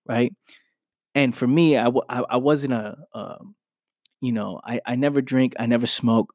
[0.06, 0.32] Right.
[1.16, 3.38] And for me, I, wasn't a, a,
[4.20, 6.34] you know, I, I never drink, I never smoke.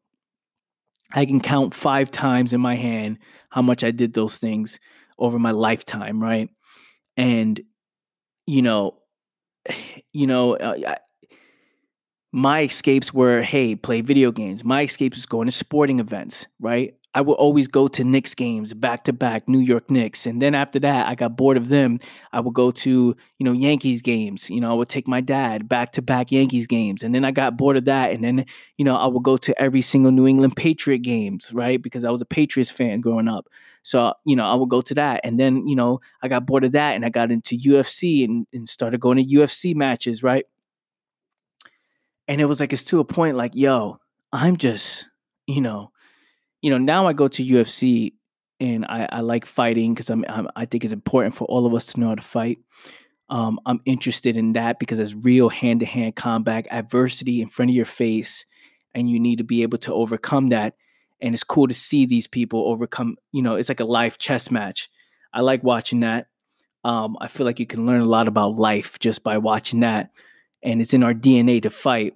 [1.11, 3.19] I can count five times in my hand
[3.49, 4.79] how much I did those things
[5.17, 6.21] over my lifetime.
[6.21, 6.49] Right.
[7.15, 7.61] And,
[8.45, 8.97] you know,
[10.13, 10.95] you know, uh,
[12.31, 14.63] my escapes were, hey, play video games.
[14.63, 16.93] My escapes was going to sporting events, right?
[17.15, 20.25] I would always go to Knicks games back to back, New York Knicks.
[20.25, 21.99] And then after that, I got bored of them.
[22.33, 24.49] I would go to, you know, Yankees games.
[24.49, 27.03] You know, I would take my dad back to back Yankees games.
[27.03, 28.11] And then I got bored of that.
[28.11, 28.45] And then,
[28.75, 31.81] you know, I would go to every single New England Patriot games, right?
[31.81, 33.47] Because I was a Patriots fan growing up.
[33.81, 35.21] So, you know, I would go to that.
[35.23, 38.45] And then, you know, I got bored of that and I got into UFC and,
[38.51, 40.45] and started going to UFC matches, right?
[42.27, 43.99] And it was like, it's to a point like, yo,
[44.33, 45.07] I'm just,
[45.47, 45.91] you know,
[46.65, 48.13] you know, now I go to UFC
[48.59, 51.75] and I, I like fighting because I'm, I'm, i think it's important for all of
[51.75, 52.57] us to know how to fight.
[53.29, 57.69] Um, I'm interested in that because it's real hand to hand combat, adversity in front
[57.69, 58.47] of your face,
[58.95, 60.73] and you need to be able to overcome that.
[61.21, 63.17] And it's cool to see these people overcome.
[63.31, 64.89] You know, it's like a live chess match.
[65.31, 66.29] I like watching that.
[66.83, 70.09] Um, I feel like you can learn a lot about life just by watching that,
[70.63, 72.15] and it's in our DNA to fight.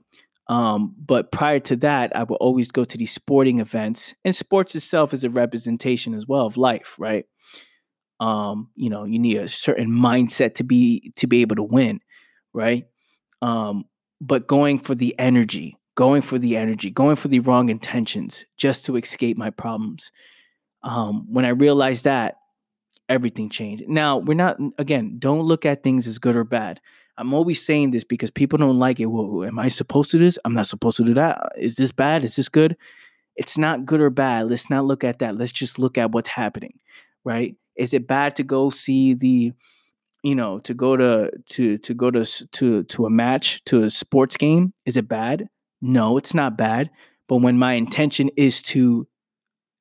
[0.50, 4.76] Um, but prior to that, I would always go to these sporting events, and sports
[4.76, 7.26] itself is a representation as well of life, right?
[8.20, 12.02] Um, you know, you need a certain mindset to be to be able to win,
[12.52, 12.86] right?
[13.44, 13.86] Um,
[14.20, 18.86] but going for the energy, going for the energy, going for the wrong intentions just
[18.86, 20.12] to escape my problems.
[20.82, 22.38] Um, when I realized that,
[23.08, 23.88] everything changed.
[23.88, 26.82] Now, we're not again, don't look at things as good or bad.
[27.20, 29.08] I'm always saying this because people don't like it.
[29.08, 30.40] Well, am I supposed to do this?
[30.46, 31.52] I'm not supposed to do that.
[31.58, 32.24] Is this bad?
[32.24, 32.78] Is this good?
[33.36, 34.50] It's not good or bad.
[34.50, 35.38] Let's not look at that.
[35.38, 36.80] Let's just look at what's happening,
[37.26, 37.56] right?
[37.76, 39.52] Is it bad to go see the,
[40.24, 43.90] you know, to go to to to go to to to a match to a
[43.90, 44.74] sports game?
[44.86, 45.50] Is it bad?
[45.82, 46.90] No, it's not bad.
[47.28, 49.08] But when my intention is to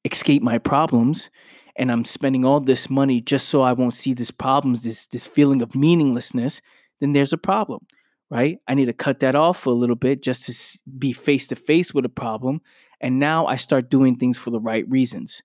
[0.04, 1.30] escape my problems
[1.76, 5.26] and I'm spending all this money just so I won't see these problems, this this
[5.26, 6.60] feeling of meaninglessness,
[7.00, 7.86] then there's a problem,
[8.30, 8.58] right?
[8.66, 11.56] I need to cut that off for a little bit just to be face to
[11.56, 12.60] face with a problem.
[13.00, 15.42] And now I start doing things for the right reasons,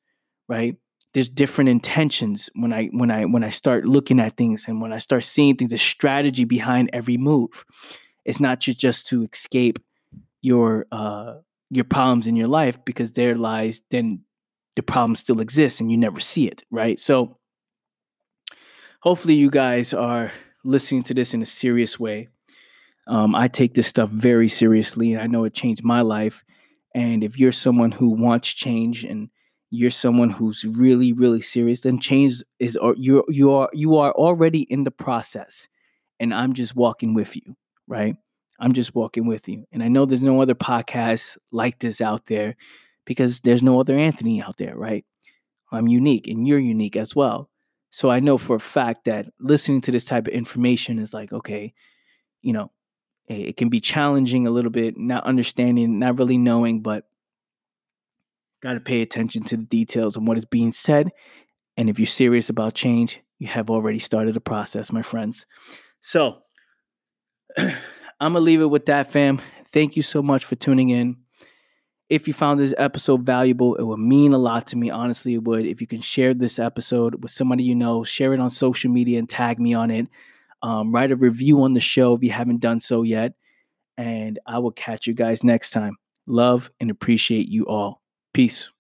[0.47, 0.75] right?
[1.13, 4.91] There's different intentions when I when I when I start looking at things and when
[4.91, 7.65] I start seeing things, the strategy behind every move.
[8.25, 9.77] It's not just just to escape
[10.41, 11.35] your uh
[11.69, 14.23] your problems in your life because there lies then
[14.75, 16.99] the problem still exists and you never see it, right?
[16.99, 17.37] So
[19.01, 20.31] hopefully you guys are
[20.63, 22.29] listening to this in a serious way.
[23.07, 26.43] Um, I take this stuff very seriously, and I know it changed my life.
[26.95, 29.29] And if you're someone who wants change and
[29.71, 34.11] you're someone who's really, really serious, then change is or you're you are you are
[34.11, 35.67] already in the process.
[36.19, 37.55] And I'm just walking with you,
[37.87, 38.15] right?
[38.59, 39.65] I'm just walking with you.
[39.71, 42.55] And I know there's no other podcast like this out there
[43.05, 45.03] because there's no other Anthony out there, right?
[45.71, 47.49] I'm unique and you're unique as well.
[47.95, 51.31] So I know for a fact that listening to this type of information is like,
[51.31, 51.75] okay,
[52.41, 52.71] you know,
[53.27, 57.05] it can be challenging a little bit, not understanding, not really knowing, but
[58.63, 61.11] got to pay attention to the details and what is being said.
[61.77, 65.45] And if you're serious about change, you have already started the process, my friends.
[66.01, 66.39] So
[67.55, 67.67] I'm
[68.19, 69.39] going to leave it with that, fam.
[69.67, 71.17] Thank you so much for tuning in.
[72.09, 74.89] If you found this episode valuable, it would mean a lot to me.
[74.89, 75.65] Honestly, it would.
[75.65, 79.19] If you can share this episode with somebody you know, share it on social media
[79.19, 80.07] and tag me on it.
[80.61, 83.33] Um, write a review on the show if you haven't done so yet.
[83.97, 85.97] And I will catch you guys next time.
[86.25, 88.01] Love and appreciate you all.
[88.33, 88.72] Peace.